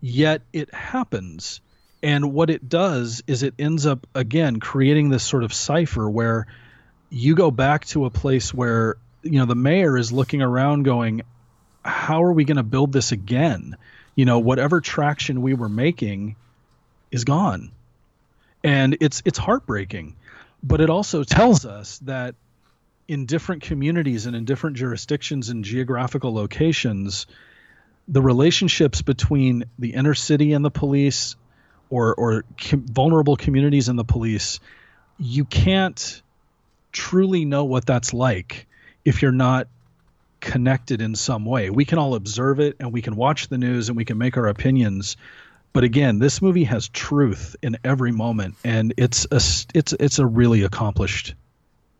[0.00, 1.60] yet it happens.
[2.02, 6.46] And what it does is it ends up, again, creating this sort of cipher where
[7.10, 8.96] you go back to a place where,
[9.26, 11.22] you know, the mayor is looking around going,
[11.84, 13.76] how are we going to build this again?
[14.14, 16.36] You know, whatever traction we were making
[17.10, 17.70] is gone.
[18.64, 20.16] And it's it's heartbreaking.
[20.62, 22.34] But it also tells us that
[23.06, 27.26] in different communities and in different jurisdictions and geographical locations,
[28.08, 31.36] the relationships between the inner city and the police
[31.90, 34.60] or or com- vulnerable communities and the police
[35.18, 36.22] you can't
[36.92, 38.66] truly know what that's like
[39.06, 39.68] if you're not
[40.40, 41.70] connected in some way.
[41.70, 44.36] We can all observe it and we can watch the news and we can make
[44.36, 45.16] our opinions.
[45.72, 49.40] But again this movie has truth in every moment and it's a
[49.74, 51.34] it's it's a really accomplished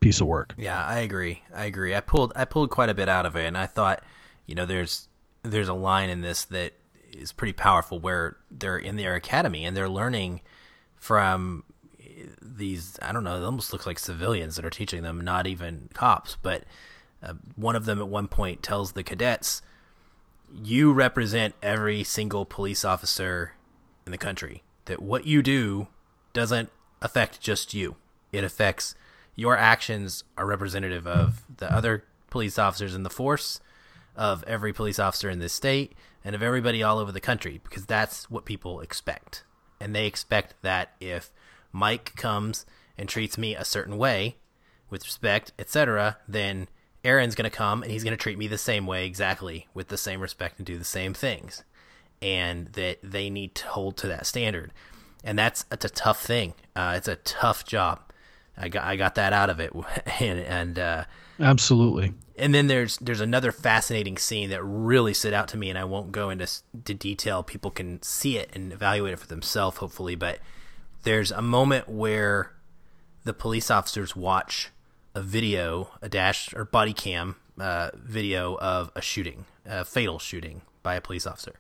[0.01, 0.55] piece of work.
[0.59, 1.43] Yeah i agree.
[1.55, 1.95] I agree.
[1.95, 4.03] I pulled i pulled quite a bit out of it and i thought
[4.47, 5.09] you know there's
[5.43, 6.73] there's a line in this that
[7.13, 10.41] is pretty powerful where they're in their academy and they're learning
[10.97, 11.65] from
[12.43, 15.89] these I don't know, it almost looks like civilians that are teaching them, not even
[15.95, 16.65] cops, but
[17.27, 19.63] uh, one of them at one point tells the cadets,
[20.53, 23.53] "You represent every single police officer
[24.05, 24.63] in the country.
[24.87, 25.89] That what you do
[26.33, 26.71] doesn't
[27.03, 27.97] affect just you.
[28.33, 28.95] It affects
[29.35, 33.61] your actions are representative of the other police officers in the force
[34.17, 35.93] of every police officer in this state
[36.25, 39.45] and of everybody all over the country because that's what people expect.
[39.79, 41.31] And they expect that if
[41.71, 42.65] Mike comes
[42.97, 44.37] and treats me a certain way
[44.89, 46.69] with respect, etc., then
[47.07, 49.89] Aaron's going to come and he's going to treat me the same way exactly with
[49.89, 51.65] the same respect and do the same things.
[52.21, 54.73] And that they need to hold to that standard.
[55.23, 56.55] And that's it's a tough thing.
[56.75, 58.01] Uh, it's a tough job.
[58.57, 59.73] I got I got that out of it,
[60.21, 61.05] and and uh,
[61.39, 65.79] absolutely and then there's there's another fascinating scene that really stood out to me, and
[65.79, 66.47] I won't go into
[66.85, 67.43] to detail.
[67.43, 70.15] People can see it and evaluate it for themselves, hopefully.
[70.15, 70.39] But
[71.03, 72.53] there's a moment where
[73.25, 74.71] the police officers watch
[75.17, 80.61] a video, a dash or body cam uh, video of a shooting, a fatal shooting
[80.83, 81.59] by a police officer.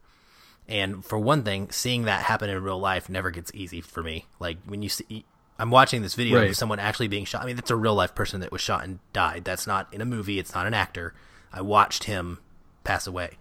[0.69, 4.27] And for one thing, seeing that happen in real life never gets easy for me.
[4.39, 5.25] Like when you see
[5.59, 6.51] I'm watching this video right.
[6.51, 7.43] of someone actually being shot.
[7.43, 9.45] I mean, that's a real life person that was shot and died.
[9.45, 10.39] That's not in a movie.
[10.39, 11.15] It's not an actor.
[11.51, 12.41] I watched him
[12.85, 13.39] pass away.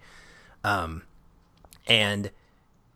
[0.64, 1.02] Um,
[1.86, 2.30] and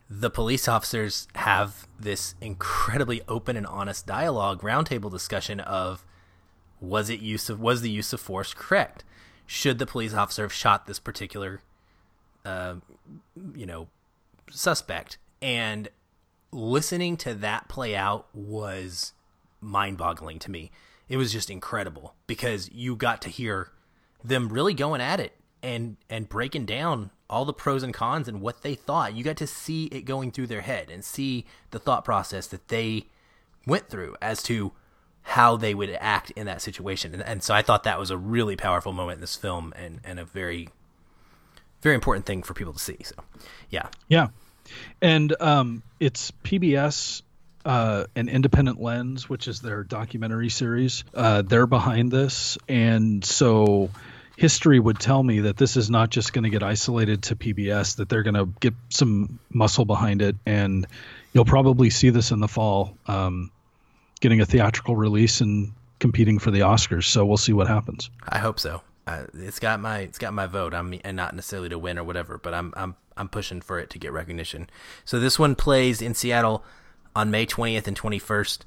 [0.09, 6.03] the police officers have this incredibly open and honest dialogue, roundtable discussion of
[6.81, 9.05] was it use of was the use of force correct?
[9.47, 11.61] Should the police officer have shot this particular,
[12.45, 12.77] uh,
[13.55, 13.89] you know,
[14.51, 15.19] suspect?
[15.43, 15.89] And
[16.53, 19.13] listening to that play out was
[19.61, 20.71] mind boggling to me.
[21.09, 23.71] It was just incredible because you got to hear
[24.23, 28.41] them really going at it and and breaking down all the pros and cons and
[28.41, 29.15] what they thought.
[29.15, 32.69] You got to see it going through their head and see the thought process that
[32.69, 33.07] they
[33.67, 34.73] went through as to
[35.31, 37.15] how they would act in that situation.
[37.15, 40.01] And, and so I thought that was a really powerful moment in this film and,
[40.03, 40.69] and a very,
[41.83, 42.97] very important thing for people to see.
[43.05, 43.15] So,
[43.71, 43.87] yeah.
[44.09, 44.29] Yeah.
[45.01, 47.23] And um, it's PBS,
[47.65, 51.05] uh, an independent lens, which is their documentary series.
[51.15, 52.59] Uh, they're behind this.
[52.69, 53.91] And so
[54.37, 57.99] history would tell me that this is not just going to get isolated to PBS,
[57.99, 60.35] that they're going to get some muscle behind it.
[60.45, 60.89] And
[61.33, 62.97] you'll probably see this in the fall.
[63.07, 63.53] Um,
[64.21, 67.05] getting a theatrical release and competing for the Oscars.
[67.05, 68.11] So we'll see what happens.
[68.29, 68.83] I hope so.
[69.07, 70.75] Uh, it's got my it's got my vote.
[70.75, 73.91] I'm and not necessarily to win or whatever, but I'm I'm I'm pushing for it
[73.91, 74.69] to get recognition.
[75.05, 76.65] So this one plays in Seattle
[77.15, 78.61] on May 20th and 21st.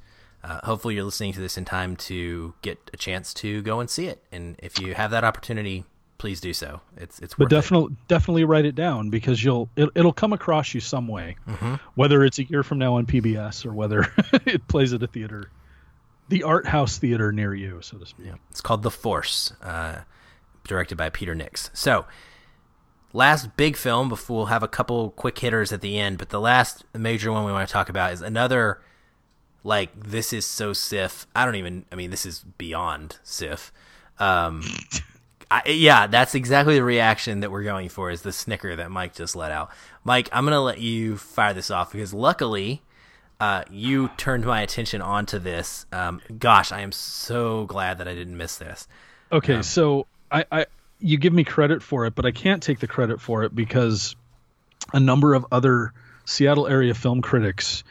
[0.43, 3.89] Uh, hopefully, you're listening to this in time to get a chance to go and
[3.89, 4.23] see it.
[4.31, 5.85] And if you have that opportunity,
[6.23, 6.79] please do so.
[6.95, 8.07] It's it's but definitely it.
[8.07, 11.73] definitely write it down because you'll it, will come across you some way, mm-hmm.
[11.95, 14.07] whether it's a year from now on PBS or whether
[14.45, 15.51] it plays at a theater,
[16.29, 18.27] the art house theater near you, so to speak.
[18.27, 18.35] Yeah.
[18.49, 20.03] It's called The Force, uh,
[20.65, 21.69] directed by Peter Nicks.
[21.73, 22.05] So.
[23.15, 26.39] Last big film before we'll have a couple quick hitters at the end, but the
[26.39, 28.81] last major one we want to talk about is another
[29.63, 31.27] like this is so SIFF.
[31.35, 31.85] I don't even.
[31.91, 33.71] I mean, this is beyond SIFF.
[34.17, 34.63] Um,
[35.53, 38.09] I, yeah, that's exactly the reaction that we're going for.
[38.09, 39.69] Is the snicker that Mike just let out?
[40.03, 42.81] Mike, I'm gonna let you fire this off because luckily,
[43.39, 45.85] uh, you turned my attention onto this.
[45.91, 48.87] Um, gosh, I am so glad that I didn't miss this.
[49.31, 50.65] Okay, um, so I, I
[50.99, 54.15] you give me credit for it, but I can't take the credit for it because
[54.91, 55.93] a number of other
[56.25, 57.83] Seattle area film critics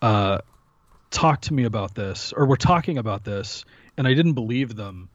[0.00, 0.38] uh,
[1.10, 3.66] talked to me about this or were talking about this,
[3.98, 5.10] and I didn't believe them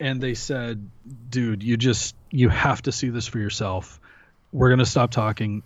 [0.00, 0.90] and they said,
[1.30, 4.00] "Dude, you just you have to see this for yourself.
[4.52, 5.62] We're gonna stop talking,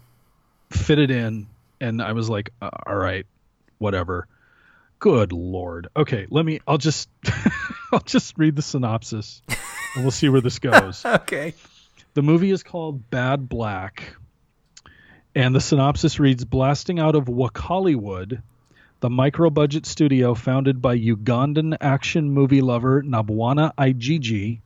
[0.71, 1.47] fit it in."
[1.81, 3.27] And I was like, uh, "All right,
[3.79, 4.27] whatever."
[4.99, 5.89] Good lord.
[5.97, 6.61] Okay, let me.
[6.67, 7.09] I'll just
[7.93, 9.43] I'll just read the synopsis,
[9.95, 11.05] and we'll see where this goes.
[11.07, 11.55] okay.
[12.15, 14.17] The movie is called Bad Black,
[15.35, 18.43] and the synopsis reads: Blasting out of Wakaliwood
[19.01, 24.61] the micro budget studio founded by Ugandan action movie lover Nabwana Igigi.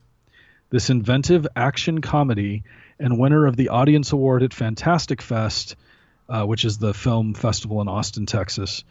[0.71, 2.63] This inventive action comedy
[2.99, 5.75] and winner of the Audience Award at Fantastic Fest,
[6.27, 8.83] uh, which is the film festival in Austin, Texas,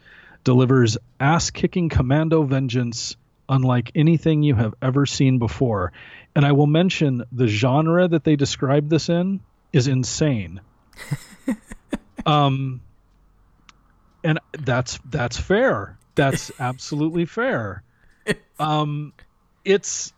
[0.45, 3.17] delivers ass kicking commando vengeance
[3.49, 5.91] unlike anything you have ever seen before.
[6.35, 9.41] And I will mention the genre that they describe this in
[9.73, 10.61] is insane.
[12.25, 12.79] um,
[14.23, 15.97] and that's that's fair.
[16.15, 17.83] That's absolutely fair.
[18.59, 19.13] Um,
[19.65, 20.13] it's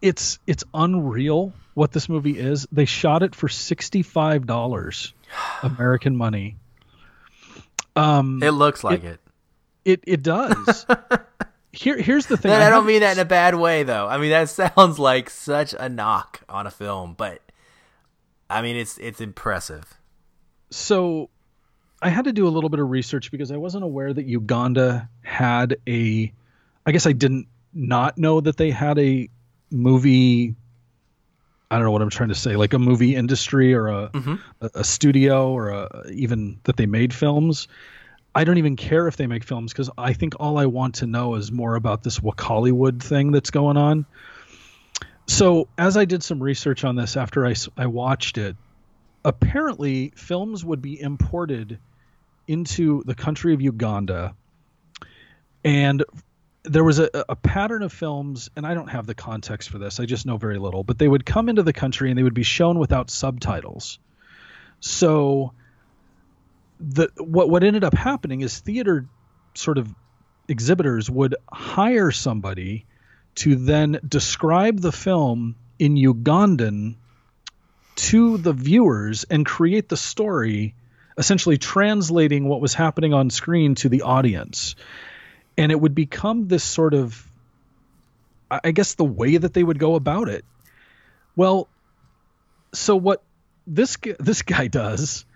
[0.00, 2.66] it's it's unreal what this movie is.
[2.70, 5.12] They shot it for sixty five dollars
[5.62, 6.56] American money.
[7.96, 9.20] Um, it looks like it.
[9.84, 10.86] It it, it does.
[11.70, 12.50] Here here's the thing.
[12.50, 14.08] I, I don't mean that in a bad way though.
[14.08, 17.40] I mean that sounds like such a knock on a film, but
[18.48, 19.98] I mean it's it's impressive.
[20.70, 21.28] So
[22.00, 25.08] I had to do a little bit of research because I wasn't aware that Uganda
[25.22, 26.32] had a.
[26.86, 29.28] I guess I didn't not know that they had a
[29.70, 30.54] movie.
[31.70, 34.34] I don't know what I'm trying to say, like a movie industry or a mm-hmm.
[34.60, 37.68] a, a, studio or a, even that they made films.
[38.34, 41.06] I don't even care if they make films because I think all I want to
[41.06, 44.06] know is more about this Wakaliwood thing that's going on.
[45.26, 48.56] So as I did some research on this after I, I watched it,
[49.24, 51.78] apparently films would be imported
[52.46, 54.34] into the country of Uganda,
[55.64, 56.04] and
[56.64, 60.00] there was a, a, pattern of films, and I don't have the context for this.
[60.00, 60.84] I just know very little.
[60.84, 63.98] But they would come into the country and they would be shown without subtitles.
[64.80, 65.52] So,
[66.80, 69.06] the what what ended up happening is theater
[69.54, 69.92] sort of
[70.46, 72.86] exhibitors would hire somebody
[73.36, 76.96] to then describe the film in Ugandan
[78.08, 80.74] to the viewers and create the story
[81.18, 84.76] essentially translating what was happening on screen to the audience.
[85.58, 87.22] And it would become this sort of,
[88.50, 90.46] I guess, the way that they would go about it.
[91.36, 91.68] Well,
[92.72, 93.22] so what
[93.66, 95.26] this this guy does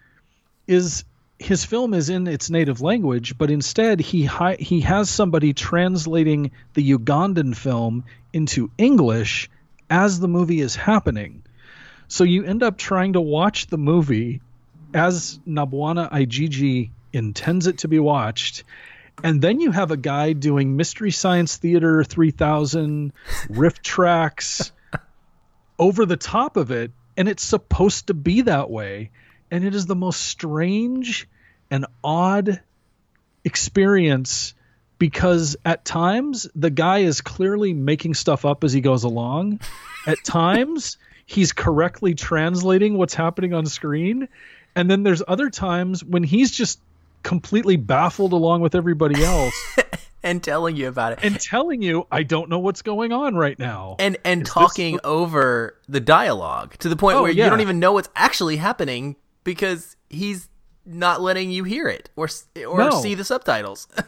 [0.66, 1.04] is
[1.38, 6.52] his film is in its native language, but instead he hi- he has somebody translating
[6.72, 9.50] the Ugandan film into English
[9.90, 11.42] as the movie is happening.
[12.12, 14.42] So you end up trying to watch the movie
[14.92, 18.64] as Nabwana Igigi intends it to be watched.
[19.24, 23.14] And then you have a guy doing Mystery Science Theater 3000
[23.48, 24.72] riff tracks
[25.78, 29.10] over the top of it and it's supposed to be that way
[29.50, 31.26] and it is the most strange
[31.70, 32.60] and odd
[33.42, 34.52] experience
[34.98, 39.60] because at times the guy is clearly making stuff up as he goes along
[40.06, 44.28] at times he's correctly translating what's happening on screen
[44.74, 46.80] and then there's other times when he's just
[47.22, 49.54] completely baffled along with everybody else
[50.22, 53.58] and telling you about it and telling you I don't know what's going on right
[53.58, 53.96] now.
[53.98, 57.44] and and talking over the dialogue to the point Oh, where yeah.
[57.44, 60.48] you don't even know what's actually happening because he's
[60.84, 62.28] not letting you hear it or
[62.66, 62.90] or No.
[63.02, 63.86] see the subtitles.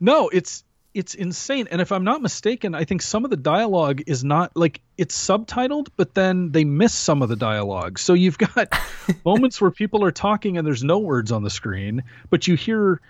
[0.00, 0.64] No, it's
[0.94, 1.66] it's insane.
[1.70, 5.16] And if I'm not mistaken, I think some of the dialogue is not like it's
[5.16, 7.98] subtitled, but then they miss some of the dialogue.
[7.98, 8.72] So you've got
[9.24, 13.00] moments where people are talking and there's no words on the screen, but you hear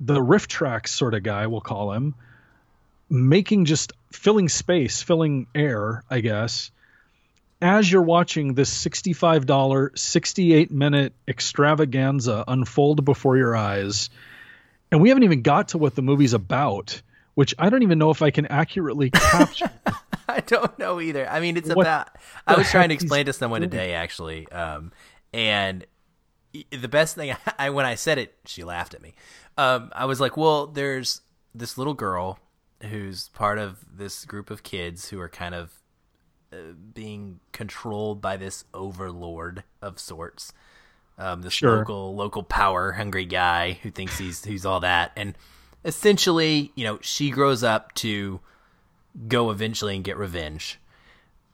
[0.00, 2.14] the riff tracks sort of guy, we'll call him,
[3.10, 6.70] making just filling space, filling air, I guess,
[7.60, 14.10] as you're watching this $65, 68 minute extravaganza unfold before your eyes.
[14.90, 17.00] And we haven't even got to what the movie's about,
[17.34, 19.70] which I don't even know if I can accurately capture.
[20.28, 21.28] I don't know either.
[21.28, 22.08] I mean, it's What about.
[22.46, 23.70] I was trying to explain to someone doing?
[23.70, 24.92] today, actually, um,
[25.34, 25.84] and
[26.70, 29.14] the best thing I when I said it, she laughed at me.
[29.58, 31.20] Um, I was like, "Well, there's
[31.54, 32.38] this little girl
[32.82, 35.72] who's part of this group of kids who are kind of
[36.52, 36.56] uh,
[36.94, 40.52] being controlled by this overlord of sorts."
[41.18, 41.76] Um, this Sure.
[41.78, 45.36] local local power hungry guy who thinks he's he's all that, and
[45.84, 48.40] essentially, you know, she grows up to
[49.28, 50.78] go eventually and get revenge.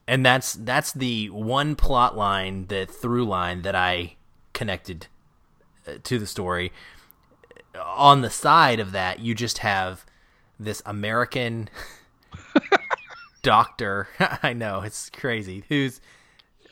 [0.07, 4.15] And that's that's the one plot line, the through line that I
[4.53, 5.07] connected
[5.87, 6.71] uh, to the story.
[7.79, 10.05] On the side of that, you just have
[10.59, 11.69] this American
[13.43, 14.07] doctor.
[14.43, 15.63] I know it's crazy.
[15.69, 16.01] Who's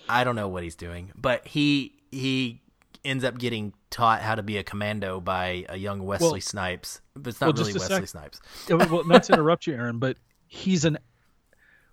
[0.09, 2.61] I don't know what he's doing, but he he
[3.07, 7.01] ends up getting taught how to be a commando by a young Wesley Well- Snipes.
[7.15, 8.07] But it's not well, really Wesley sec.
[8.09, 8.39] Snipes.
[8.69, 10.97] Well, not to interrupt you, Aaron, but he's an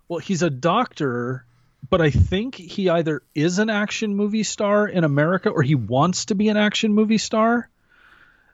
[0.07, 1.45] well, he's a doctor,
[1.89, 6.25] but I think he either is an action movie star in America or he wants
[6.25, 7.67] to be an action movie star.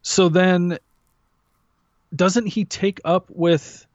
[0.02, 0.78] So then
[2.16, 3.86] doesn't he take up with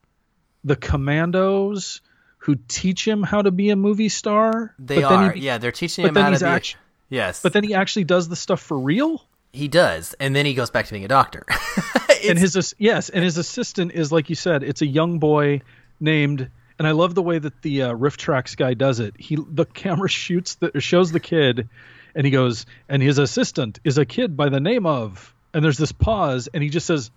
[0.65, 2.01] the commandos
[2.39, 4.75] who teach him how to be a movie star?
[4.79, 5.33] They are.
[5.33, 6.45] he- yeah, they're teaching him how to be.
[6.45, 6.79] a- actu-
[7.09, 9.23] yes, But then he actually does the stuff for real?
[9.53, 11.45] he does, and then he goes back to being a doctor.
[12.29, 15.63] and his yes, and his assistant is like you said, it's a young boy
[15.99, 16.51] named.
[16.79, 19.15] And I love the way that the uh, riff tracks guy does it.
[19.19, 21.71] He the camera shoots the shows the kid,
[22.15, 25.79] and he goes, and his assistant is a kid by the name of, and there's
[25.79, 27.11] this pause, and he just says,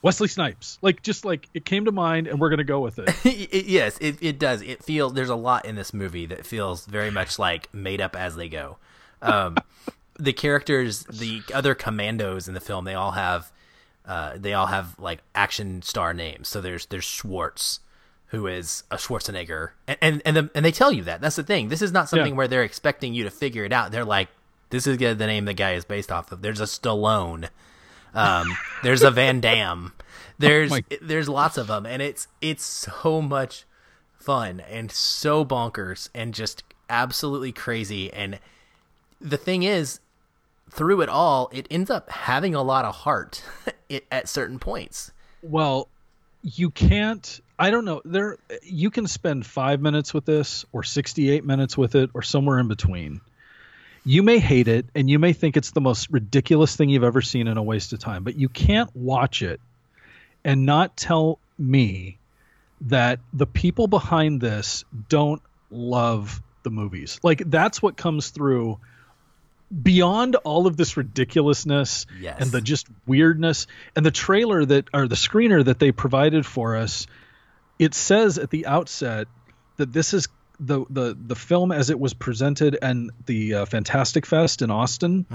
[0.00, 0.78] Wesley Snipes.
[0.80, 3.10] Like just like it came to mind, and we're gonna go with it.
[3.26, 4.62] it- yes, it, it does.
[4.62, 8.16] It feels there's a lot in this movie that feels very much like made up
[8.16, 8.78] as they go.
[9.24, 9.56] Um,
[10.18, 13.50] the characters, the other commandos in the film, they all have
[14.06, 16.46] uh, they all have like action star names.
[16.48, 17.80] So there's there's Schwartz,
[18.26, 21.20] who is a Schwarzenegger, and and and, the, and they tell you that.
[21.20, 21.68] That's the thing.
[21.68, 22.36] This is not something Yeah.
[22.36, 23.90] where they're expecting you to figure it out.
[23.92, 24.28] They're like,
[24.70, 26.42] this is the name the guy is based off of.
[26.42, 27.48] There's a Stallone.
[28.14, 29.92] Um, there's a Van Damme.
[30.38, 33.64] There's my- there's lots of them, and it's it's so much
[34.16, 38.12] fun and so bonkers and just absolutely crazy.
[38.12, 38.40] And
[39.24, 39.98] the thing is,
[40.70, 43.42] through it all, it ends up having a lot of heart
[44.12, 45.10] at certain points.
[45.42, 45.88] Well,
[46.42, 47.40] you can't.
[47.58, 48.02] I don't know.
[48.04, 52.58] There, you can spend five minutes with this, or sixty-eight minutes with it, or somewhere
[52.58, 53.20] in between.
[54.04, 57.22] You may hate it, and you may think it's the most ridiculous thing you've ever
[57.22, 58.22] seen and a waste of time.
[58.22, 59.60] But you can't watch it
[60.44, 62.18] and not tell me
[62.82, 65.40] that the people behind this don't
[65.70, 67.18] love the movies.
[67.22, 68.78] Like that's what comes through
[69.82, 72.36] beyond all of this ridiculousness Yes.
[72.40, 73.66] and the just weirdness
[73.96, 77.06] and the trailer that or the screener that they provided for us
[77.78, 79.26] it says at the outset
[79.76, 80.28] that this is
[80.60, 85.26] the the the film as it was presented and the uh, Fantastic Fest in Austin.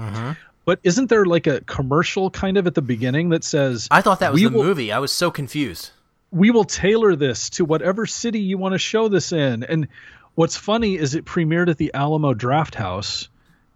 [0.64, 4.20] But isn't there like a commercial kind of at the beginning that says I thought
[4.20, 4.92] that was the will, movie.
[4.92, 5.90] I was so confused.
[6.30, 9.64] we will tailor this to whatever city you want to show this in.
[9.64, 9.88] And
[10.36, 13.28] what's funny is it premiered at the Alamo Drafthouse.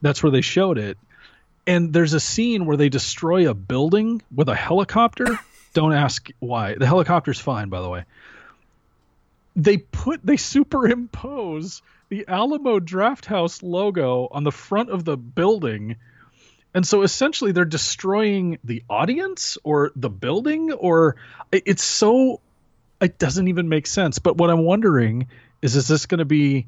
[0.05, 0.99] That's where they showed it.
[1.67, 5.27] And there's a scene where they destroy a building with a helicopter.
[5.73, 6.75] Don't ask why.
[6.75, 8.05] The helicopter's fine, by the way.
[9.57, 15.97] They put they superimpose the Alamo Drafthouse logo on the front of the building.
[16.75, 21.17] And so essentially they're destroying the audience or the building or
[21.51, 22.41] it's so
[23.01, 24.19] it doesn't even make sense.
[24.19, 25.29] But what I'm wondering
[25.63, 26.67] is is this going to be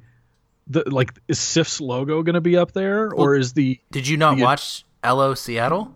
[0.66, 4.16] the like is SIFF's logo going to be up there, or is the Did you
[4.16, 5.93] not The- watch Hello Seattle?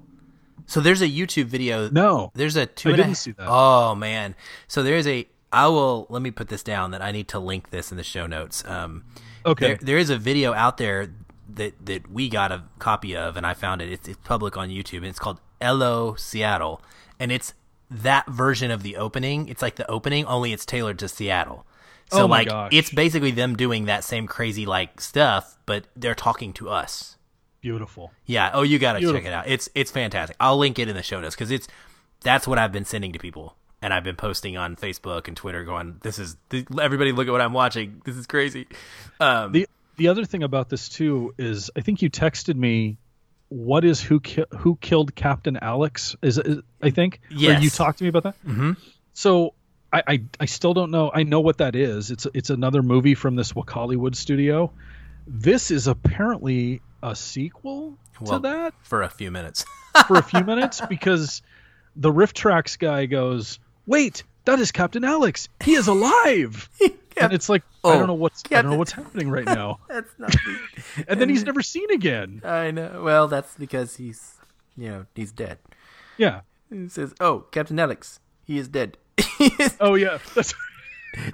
[0.67, 1.89] So there's a YouTube video.
[1.89, 2.31] no?
[2.35, 2.91] There's a two.
[2.93, 3.47] I didn't see that.
[3.49, 4.35] Oh man.
[4.69, 5.27] So there's a.
[5.53, 6.07] I will.
[6.11, 6.93] Let me put this down.
[6.93, 8.65] That I need to link this in the show notes.
[8.65, 9.05] Um,
[9.45, 11.09] Okay, there, there is a video out there
[11.55, 13.91] that that we got a copy of, and I found it.
[13.91, 16.83] It's, it's public on YouTube, and it's called "Hello Seattle,"
[17.19, 17.55] and it's
[17.91, 19.49] that version of the opening.
[19.49, 21.67] It's like the opening, only it's tailored to Seattle.
[22.11, 22.71] So Oh like, gosh.
[22.73, 27.17] it's basically them doing that same crazy like stuff, but they're talking to us.
[27.61, 28.11] beautiful.
[28.27, 28.51] Yeah.
[28.55, 29.47] Oh, you got to check it out.
[29.47, 30.37] It's it's fantastic.
[30.41, 31.69] I'll link it in the show notes because it's
[32.23, 35.65] that's what I've been sending to people, and I've been posting on Facebook and Twitter,
[35.65, 38.03] going, "This is th- everybody look at what I'm watching.
[38.05, 38.67] This is crazy."
[39.21, 39.67] Um, The
[39.97, 42.97] the other thing about this too is I think you texted me.
[43.51, 46.15] What is who ki- who killed Captain Alex?
[46.23, 47.63] Is, is I think Yes.
[47.63, 48.37] you talked to me about that.
[48.47, 48.77] Mhm.
[49.13, 49.55] So
[49.93, 51.11] I, I I still don't know.
[51.13, 52.11] I know what that is.
[52.11, 54.73] It's it's another movie from this Wakaliwood studio.
[55.27, 59.65] This is apparently a sequel Well, to that for a few minutes.
[60.07, 61.43] for a few minutes because
[61.97, 65.49] the riff tracks guy goes, "Wait, that is Captain Alex.
[65.65, 66.69] He is alive."
[67.17, 69.81] and it's like I Oh, don't know what's I don't know what's happening right now.
[69.89, 70.35] that's not.
[71.09, 72.43] And then he's never seen again.
[72.45, 73.03] I know.
[73.05, 74.37] Well, that's because he's,
[74.77, 75.59] you know, he's dead.
[76.17, 76.43] Yeah.
[76.71, 78.97] He says, "Oh, Captain Alex, he is dead."
[79.81, 80.19] Oh yeah.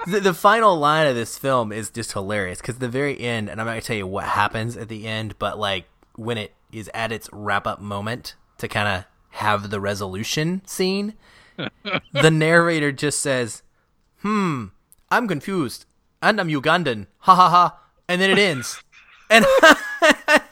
[0.06, 3.60] The, the final line of this film is just hilarious because the very end, and
[3.60, 5.84] I'm not gonna tell you what happens at the end, but like
[6.14, 11.12] when it is at its wrap up moment to kind of have the resolution scene,
[12.12, 13.62] the narrator just says,
[14.22, 14.68] "Hmm,
[15.10, 15.84] I'm confused,
[16.22, 18.82] and I'm Ugandan, ha ha ha," and then it ends,
[19.28, 19.44] and,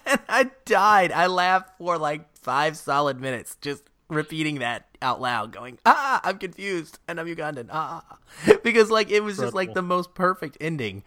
[0.07, 1.13] and I died.
[1.13, 6.39] I laughed for like five solid minutes just repeating that out loud, going, "Ah, I'm
[6.39, 8.19] confused, and I'm Ugandan." Ah,
[8.63, 11.03] because like it was just like the most perfect ending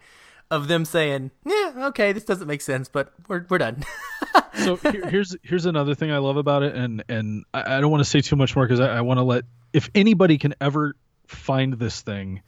[0.50, 3.84] of them saying, "Yeah, okay, this doesn't make sense, but we're we're done."
[4.54, 7.90] so here, here's here's another thing I love about it, and and I, I don't
[7.90, 10.54] want to say too much more because I, I want to let if anybody can
[10.60, 10.94] ever
[11.26, 12.42] find this thing,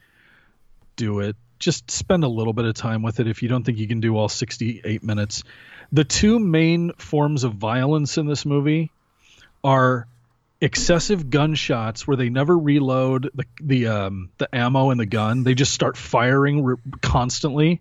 [0.97, 1.37] do it.
[1.59, 4.01] Just spend a little bit of time with it if you don't think you can
[4.01, 5.45] do all 68 minutes.
[5.93, 8.91] The two main forms of violence in this movie
[9.63, 10.07] are
[10.61, 15.43] excessive gunshots where they never reload the the um the ammo in the gun.
[15.43, 17.81] They just start firing re- constantly.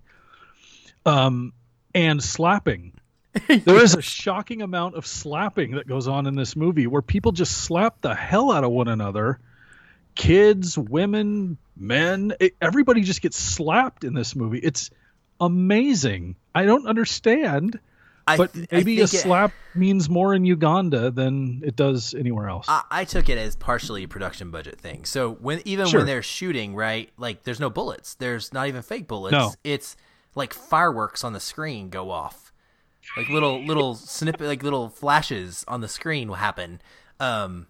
[1.06, 1.54] Um
[1.94, 2.94] and slapping.
[3.48, 7.32] there is a shocking amount of slapping that goes on in this movie where people
[7.32, 9.40] just slap the hell out of one another.
[10.16, 14.60] Kids, women, men, it- everybody just gets slapped in this movie.
[14.60, 14.90] It's
[15.40, 16.36] amazing.
[16.54, 17.80] I don't understand,
[18.30, 22.50] I but maybe a think it- slap means more in Uganda than it does anywhere
[22.50, 22.66] else.
[22.68, 25.06] I, I took it as partially a production budget thing.
[25.06, 26.00] So when even Sure.
[26.00, 27.10] when they're shooting, right?
[27.18, 28.16] Like there's no bullets.
[28.16, 29.32] There's not even fake bullets.
[29.34, 29.54] No.
[29.64, 29.96] It's
[30.36, 32.52] like fireworks on the screen go off.
[33.18, 36.82] Like little little snippet like little flashes on the screen will happen.
[37.20, 37.68] Um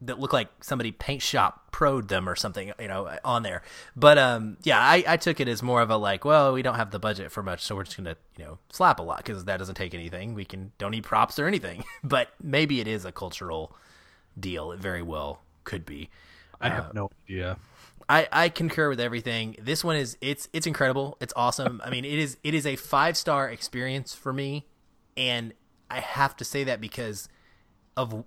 [0.00, 3.62] that look like somebody paint shop proed them or something, you know, on there.
[3.96, 6.76] But um, yeah, I, I took it as more of a like, well, we don't
[6.76, 9.44] have the budget for much, so we're just gonna, you know, slap a lot because
[9.44, 10.34] that doesn't take anything.
[10.34, 11.84] We can don't need props or anything.
[12.04, 13.76] But maybe it is a cultural
[14.38, 14.72] deal.
[14.72, 16.10] It very well could be.
[16.60, 17.58] I have no idea.
[18.08, 19.56] I, I concur with everything.
[19.60, 21.18] This one is it's it's incredible.
[21.20, 21.82] It's awesome.
[21.84, 24.66] I mean, it is it is a five star experience for me,
[25.16, 25.52] and
[25.90, 27.28] I have to say that because
[27.96, 28.24] of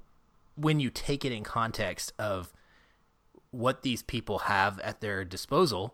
[0.55, 2.51] when you take it in context of
[3.51, 5.93] what these people have at their disposal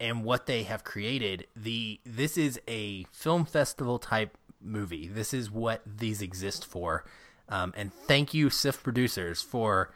[0.00, 1.46] and what they have created.
[1.54, 5.06] The this is a film festival type movie.
[5.08, 7.04] This is what these exist for.
[7.48, 9.92] Um, and thank you, SIFF producers, for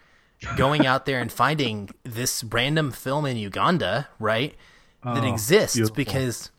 [0.57, 4.55] going out there and finding this random film in Uganda, right?
[5.03, 5.95] That Oh, exists beautiful.
[5.97, 6.51] because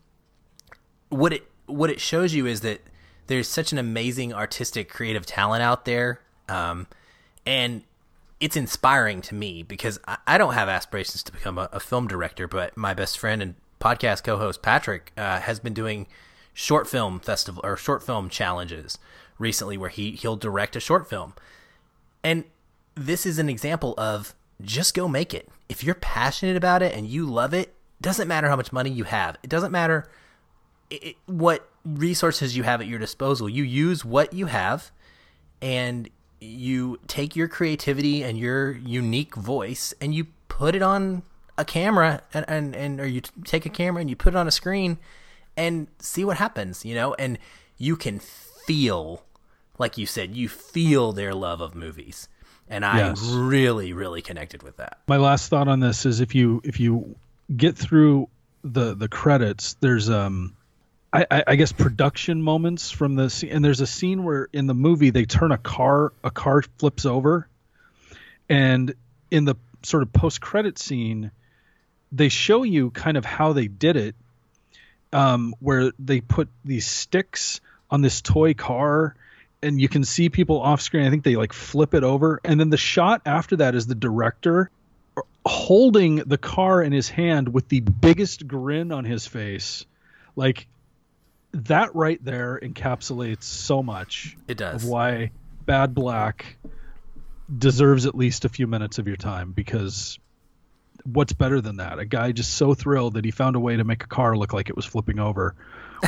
[1.10, 2.82] what it what it shows you is that
[3.28, 6.88] there's such an amazing artistic creative talent out there um,
[7.48, 7.84] and
[8.40, 12.08] it's inspiring to me because I, I don't have aspirations to become a, a film
[12.08, 16.08] director but my best friend and podcast co-host patrick uh, has been doing
[16.54, 18.98] short film festival or short film challenges
[19.40, 21.34] recently where he he'll direct a short film
[22.24, 22.44] and
[22.98, 25.48] this is an example of just go make it.
[25.70, 29.04] If you're passionate about it and you love it, doesn't matter how much money you
[29.06, 29.38] have.
[29.44, 30.10] It doesn't matter
[30.92, 33.48] i i what resources you have at your disposal.
[33.48, 34.92] You use what you have
[35.62, 41.24] and you take your creativity and your unique voice and you put it on
[41.58, 44.38] a camera and, and, and or you t- take a camera and you put it
[44.38, 44.98] on a screen
[45.56, 47.40] and see what happens, you know, and
[47.78, 49.24] you can feel
[49.80, 52.28] like you said, you feel their love of movies.
[52.70, 53.22] And I Yes.
[53.24, 55.00] really, really connected with that.
[55.08, 57.16] My last thought on this is if you if you
[57.56, 58.28] get through
[58.64, 60.56] the the credits, there's um
[61.12, 63.52] I, I, guess production moments from the scene.
[63.52, 67.06] And there's a scene where in the movie they turn a car, a car flips
[67.06, 67.48] over,
[68.50, 68.94] and
[69.32, 71.32] in the sort of post credit scene,
[72.12, 74.16] they show you kind of how they did it,
[75.14, 79.16] um, where they put these sticks on this toy car,
[79.64, 81.06] and you can see people off screen.
[81.06, 83.96] I think they like flip it over, and then the shot after that is the
[83.96, 84.70] director
[85.46, 89.86] holding the car in his hand with the biggest grin on his face,
[90.36, 90.68] like
[91.52, 94.38] that right there encapsulates so much.
[94.48, 94.84] It does.
[94.84, 95.32] Of why
[95.66, 96.58] Bad Black
[97.56, 100.20] deserves at least a few minutes of your time because
[101.04, 102.00] what's better than that?
[102.00, 104.54] A guy just so thrilled that he found a way to make a car look
[104.54, 105.56] like it was flipping over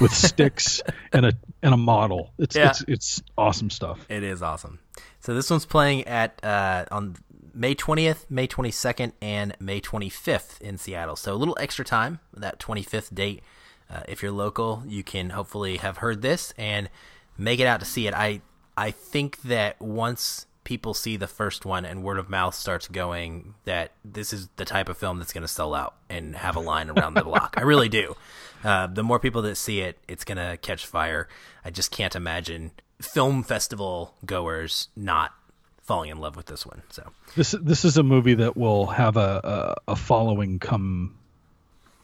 [0.02, 0.82] with sticks
[1.14, 1.34] and a
[1.64, 2.34] and a model.
[2.38, 2.70] It's yeah.
[2.70, 4.06] it's it's awesome stuff.
[4.10, 4.80] It is awesome.
[5.20, 7.16] So this one's playing at uh, on
[7.54, 11.16] May 20th, May 22nd, and May 25th in Seattle.
[11.16, 13.42] So a little extra time, that 25th date.
[13.90, 16.90] Uh, if you're local, you can hopefully have heard this and
[17.38, 18.14] make it out to see it.
[18.14, 18.42] I
[18.78, 23.56] I think that once people see the first one and word of mouth starts going
[23.66, 26.60] that this is the type of film that's going to sell out and have a
[26.60, 27.56] line around the block.
[27.58, 28.16] I really do.
[28.64, 31.28] Uh, the more people that see it, it's going to catch fire.
[31.66, 32.72] I just can't imagine
[33.02, 35.34] film festival goers not
[35.82, 36.84] falling in love with this one.
[36.90, 41.18] So this this is a movie that will have a a, a following come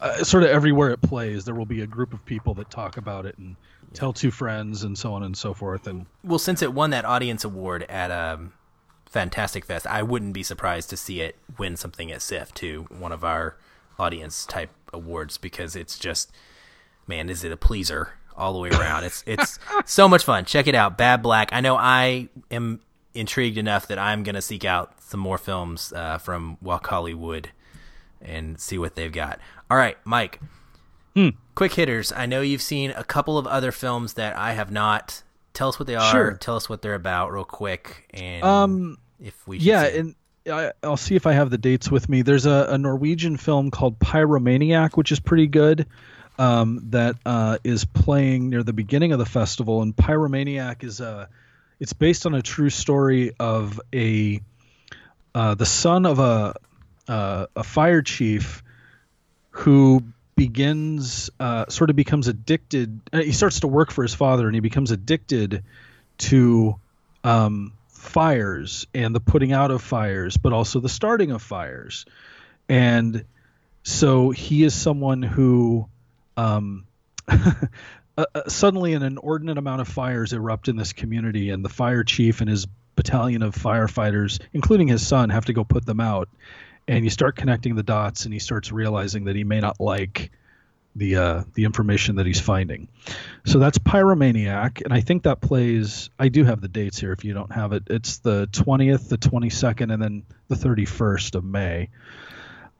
[0.01, 1.45] uh, sort of everywhere it plays.
[1.45, 3.55] There will be a group of people that talk about it and
[3.93, 5.87] tell two friends and so on and so forth.
[5.87, 8.53] And well, since it won that audience award at um,
[9.05, 13.11] Fantastic Fest, I wouldn't be surprised to see it win something at SIFF too, one
[13.11, 13.57] of our
[13.97, 16.31] audience type awards, because it's just,
[17.07, 19.05] man, is it a pleaser all the way around?
[19.05, 20.45] it's it's so much fun.
[20.45, 21.53] Check it out, Bad Black.
[21.53, 22.81] I know I am
[23.13, 27.45] intrigued enough that I'm gonna seek out some more films uh, from Wakaliwood
[28.21, 29.39] and see what they've got.
[29.69, 30.39] All right, Mike.
[31.15, 31.29] Hmm.
[31.55, 32.11] Quick hitters.
[32.11, 35.23] I know you've seen a couple of other films that I have not.
[35.53, 36.11] Tell us what they are.
[36.11, 36.33] Sure.
[36.33, 40.15] Tell us what they're about, real quick, and um, if we yeah, and
[40.51, 42.21] I, will see if I have the dates with me.
[42.21, 45.87] There's a, a, Norwegian film called Pyromaniac, which is pretty good.
[46.37, 51.29] Um, that uh, is playing near the beginning of the festival, and Pyromaniac is a.
[51.79, 54.41] It's based on a true story of a
[55.33, 56.55] uh, the son of a
[57.07, 58.64] uh, a fire chief
[59.55, 60.03] who
[60.35, 62.99] begins uh, sort of becomes addicted.
[63.13, 65.63] Uh, he starts to work for his father, and he becomes addicted
[66.17, 66.75] to
[67.23, 72.05] um, fires and the putting out of fires, but also the starting of fires.
[72.67, 73.23] And
[73.83, 75.87] so he is someone who
[76.35, 76.85] um,
[77.29, 77.55] uh,
[78.17, 82.41] uh, suddenly an inordinate amount of fires erupt in this community, and the fire chief
[82.41, 82.67] and his
[82.97, 86.27] battalion of firefighters, including his son, have to go put them out
[86.87, 90.31] and you start connecting the dots and he starts realizing that he may not like
[90.95, 92.87] the uh, the information that he's finding.
[93.45, 96.09] So that's Pyromaniac, and I think that plays.
[96.17, 97.11] I do have the dates here.
[97.11, 100.85] If you don't have it, it's the twentieth, the twenty second, and then the thirty
[100.85, 101.89] first of May.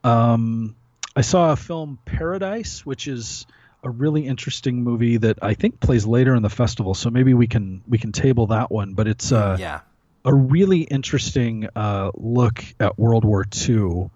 [0.03, 0.75] Um,
[1.15, 3.45] I saw a film Paradise, which is
[3.83, 6.93] a really interesting movie that I think plays later in the festival.
[6.93, 8.93] So maybe we can we can table that one.
[8.93, 9.81] But it's uh, yeah
[10.25, 14.09] a really interesting uh, look at World War II.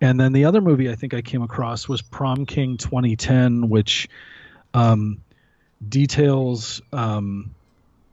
[0.00, 4.08] And then the other movie I think I came across was Prom King 2010, which
[4.72, 5.20] um,
[5.86, 7.54] details um,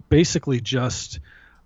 [0.10, 1.20] basically just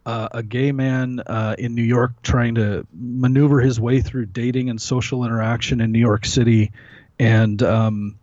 [0.05, 4.69] uh, a gay man uh, in New York trying to maneuver his way through dating
[4.69, 6.73] and social interaction in New York City
[7.17, 8.19] and um,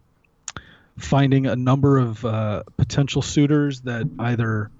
[0.98, 4.70] finding a number of uh, potential suitors that either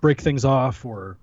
[0.00, 1.16] break things off or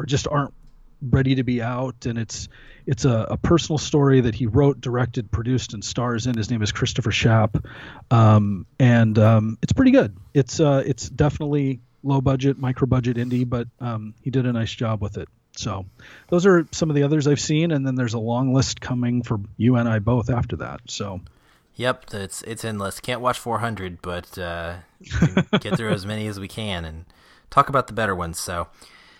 [0.00, 0.54] or just aren't
[1.02, 2.06] ready to be out.
[2.06, 2.48] And it's
[2.86, 6.36] it's a, a, personal story that he wrote directed produced and stars in.
[6.36, 7.64] His name is christopher schaap.
[8.10, 10.16] Um, and um, it's pretty good.
[10.34, 14.72] It's uh, it's definitely low budget micro budget indie but um, he did a nice
[14.72, 15.28] job with it.
[15.56, 15.84] So
[16.28, 17.70] those are some of the others i've seen.
[17.70, 20.80] And then there's a long list coming for you and i both after that.
[20.88, 21.20] So
[21.74, 23.00] yep it's it's endless.
[23.00, 24.76] Can't watch 400 but uh,
[25.60, 27.04] get through as many as we can and
[27.50, 28.38] talk about the better ones.
[28.38, 28.68] So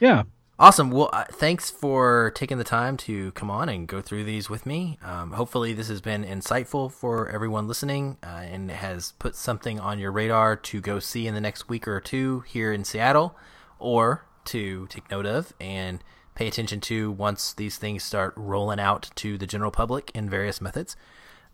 [0.00, 0.22] yeah
[0.60, 0.90] Awesome.
[0.90, 4.66] Well, uh, thanks for taking the time to come on and go through these with
[4.66, 4.98] me.
[5.02, 9.98] Um, hopefully, this has been insightful for everyone listening uh, and has put something on
[9.98, 13.34] your radar to go see in the next week or two here in Seattle
[13.78, 16.04] or to take note of and
[16.34, 20.60] pay attention to once these things start rolling out to the general public in various
[20.60, 20.94] methods.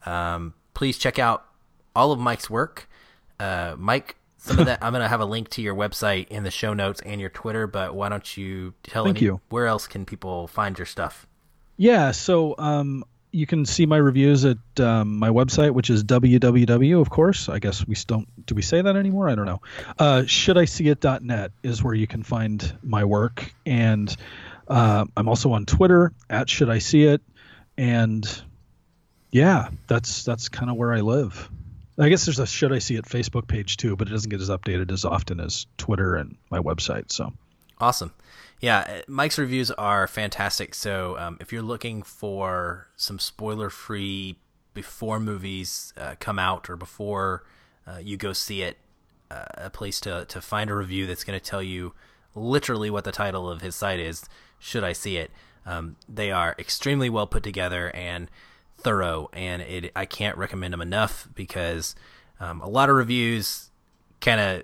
[0.05, 1.47] Um, please check out
[1.95, 2.89] all of Mike's work.
[3.39, 4.17] Uh, Mike
[4.47, 6.73] some of that I'm going to have a link to your website in the show
[6.73, 7.67] notes and your Twitter.
[7.67, 9.41] But why don't you tell Thank any, you.
[9.49, 11.27] where else can people find your stuff?
[11.77, 17.01] Yeah, so um, you can see my reviews at um, my website, which is www.
[17.01, 18.47] Of course, I guess we don't.
[18.47, 19.29] Do we say that anymore?
[19.29, 19.61] I don't know.
[19.99, 24.15] Uh, should I see it.net is where you can find my work, and
[24.69, 27.21] uh, I'm also on Twitter at Should I See It,
[27.77, 28.27] and
[29.31, 31.51] yeah, that's that's kind of where I live.
[31.99, 34.41] I guess there's a Should I See It Facebook page too, but it doesn't get
[34.41, 37.11] as updated as often as Twitter and my website.
[37.11, 37.33] So
[37.79, 38.13] awesome.
[38.61, 40.75] Yeah, uh, Mike's reviews are fantastic.
[40.75, 44.37] So um, if you're looking for some spoiler free
[44.75, 47.45] before movies uh, come out or before
[47.87, 48.79] uh, you go see it,
[49.31, 51.95] uh, a place to, to find a review that's going to tell you
[52.35, 54.25] literally what the title of his site is,
[54.59, 55.31] should I see it?
[55.65, 58.31] Um, they are extremely well put together and
[58.87, 61.97] thorough, and it, I can't recommend them enough because
[62.39, 63.69] um, a lot of reviews
[64.21, 64.63] kind of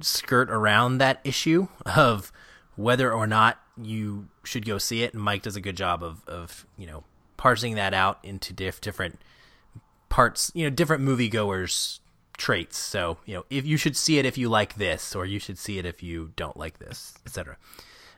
[0.00, 2.30] skirt around that issue of
[2.76, 5.14] whether or not you should go see it.
[5.14, 7.02] And Mike does a good job of, of you know
[7.36, 9.18] parsing that out into diff- different
[10.08, 11.98] parts, you know, different moviegoers
[12.38, 12.78] traits.
[12.78, 15.58] So you know, if you should see it if you like this, or you should
[15.58, 17.56] see it if you don't like this, etc.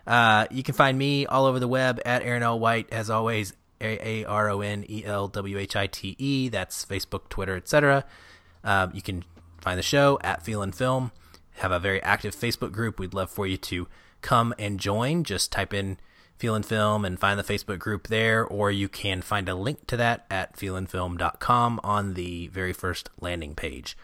[0.07, 2.61] Uh, you can find me all over the web at Aaron L.
[2.61, 6.49] White, as always, A A R O N E L W H I T E.
[6.49, 8.05] That's Facebook, Twitter, etc.
[8.65, 9.25] Um, you can
[9.61, 11.13] find the show at Feelin' Film.
[11.57, 12.99] Have a very active Facebook group.
[12.99, 13.89] We'd love for you to
[14.21, 15.25] come and join.
[15.25, 15.99] Just type in
[16.39, 19.97] Feelin' Film and find the Facebook group there, or you can find a link to
[19.97, 23.97] that at feelinfilm.com on the very first landing page.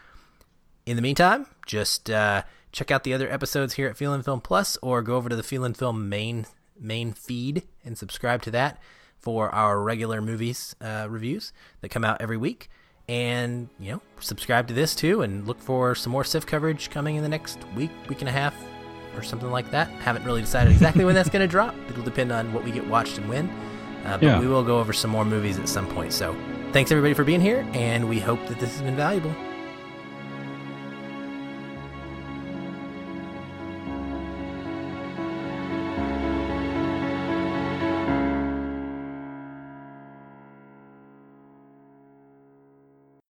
[0.85, 4.77] In the meantime, just uh, check out the other episodes here at Feelin' Film Plus,
[4.81, 6.45] or go over to the Feelin' Film main
[6.77, 8.77] main feed and subscribe to that
[9.25, 12.69] for our regular movies uh, reviews that come out every week.
[13.09, 17.17] And you know, subscribe to this too, and look for some more SIFF coverage coming
[17.17, 18.55] in the next week, week and a half,
[19.15, 19.89] or something like that.
[19.89, 21.75] Haven't really decided exactly when that's going to drop.
[21.89, 23.49] It'll depend on what we get watched and when.
[24.05, 24.39] Uh, but yeah.
[24.39, 26.13] we will go over some more movies at some point.
[26.13, 26.35] So
[26.71, 29.33] thanks everybody for being here, and we hope that this has been valuable.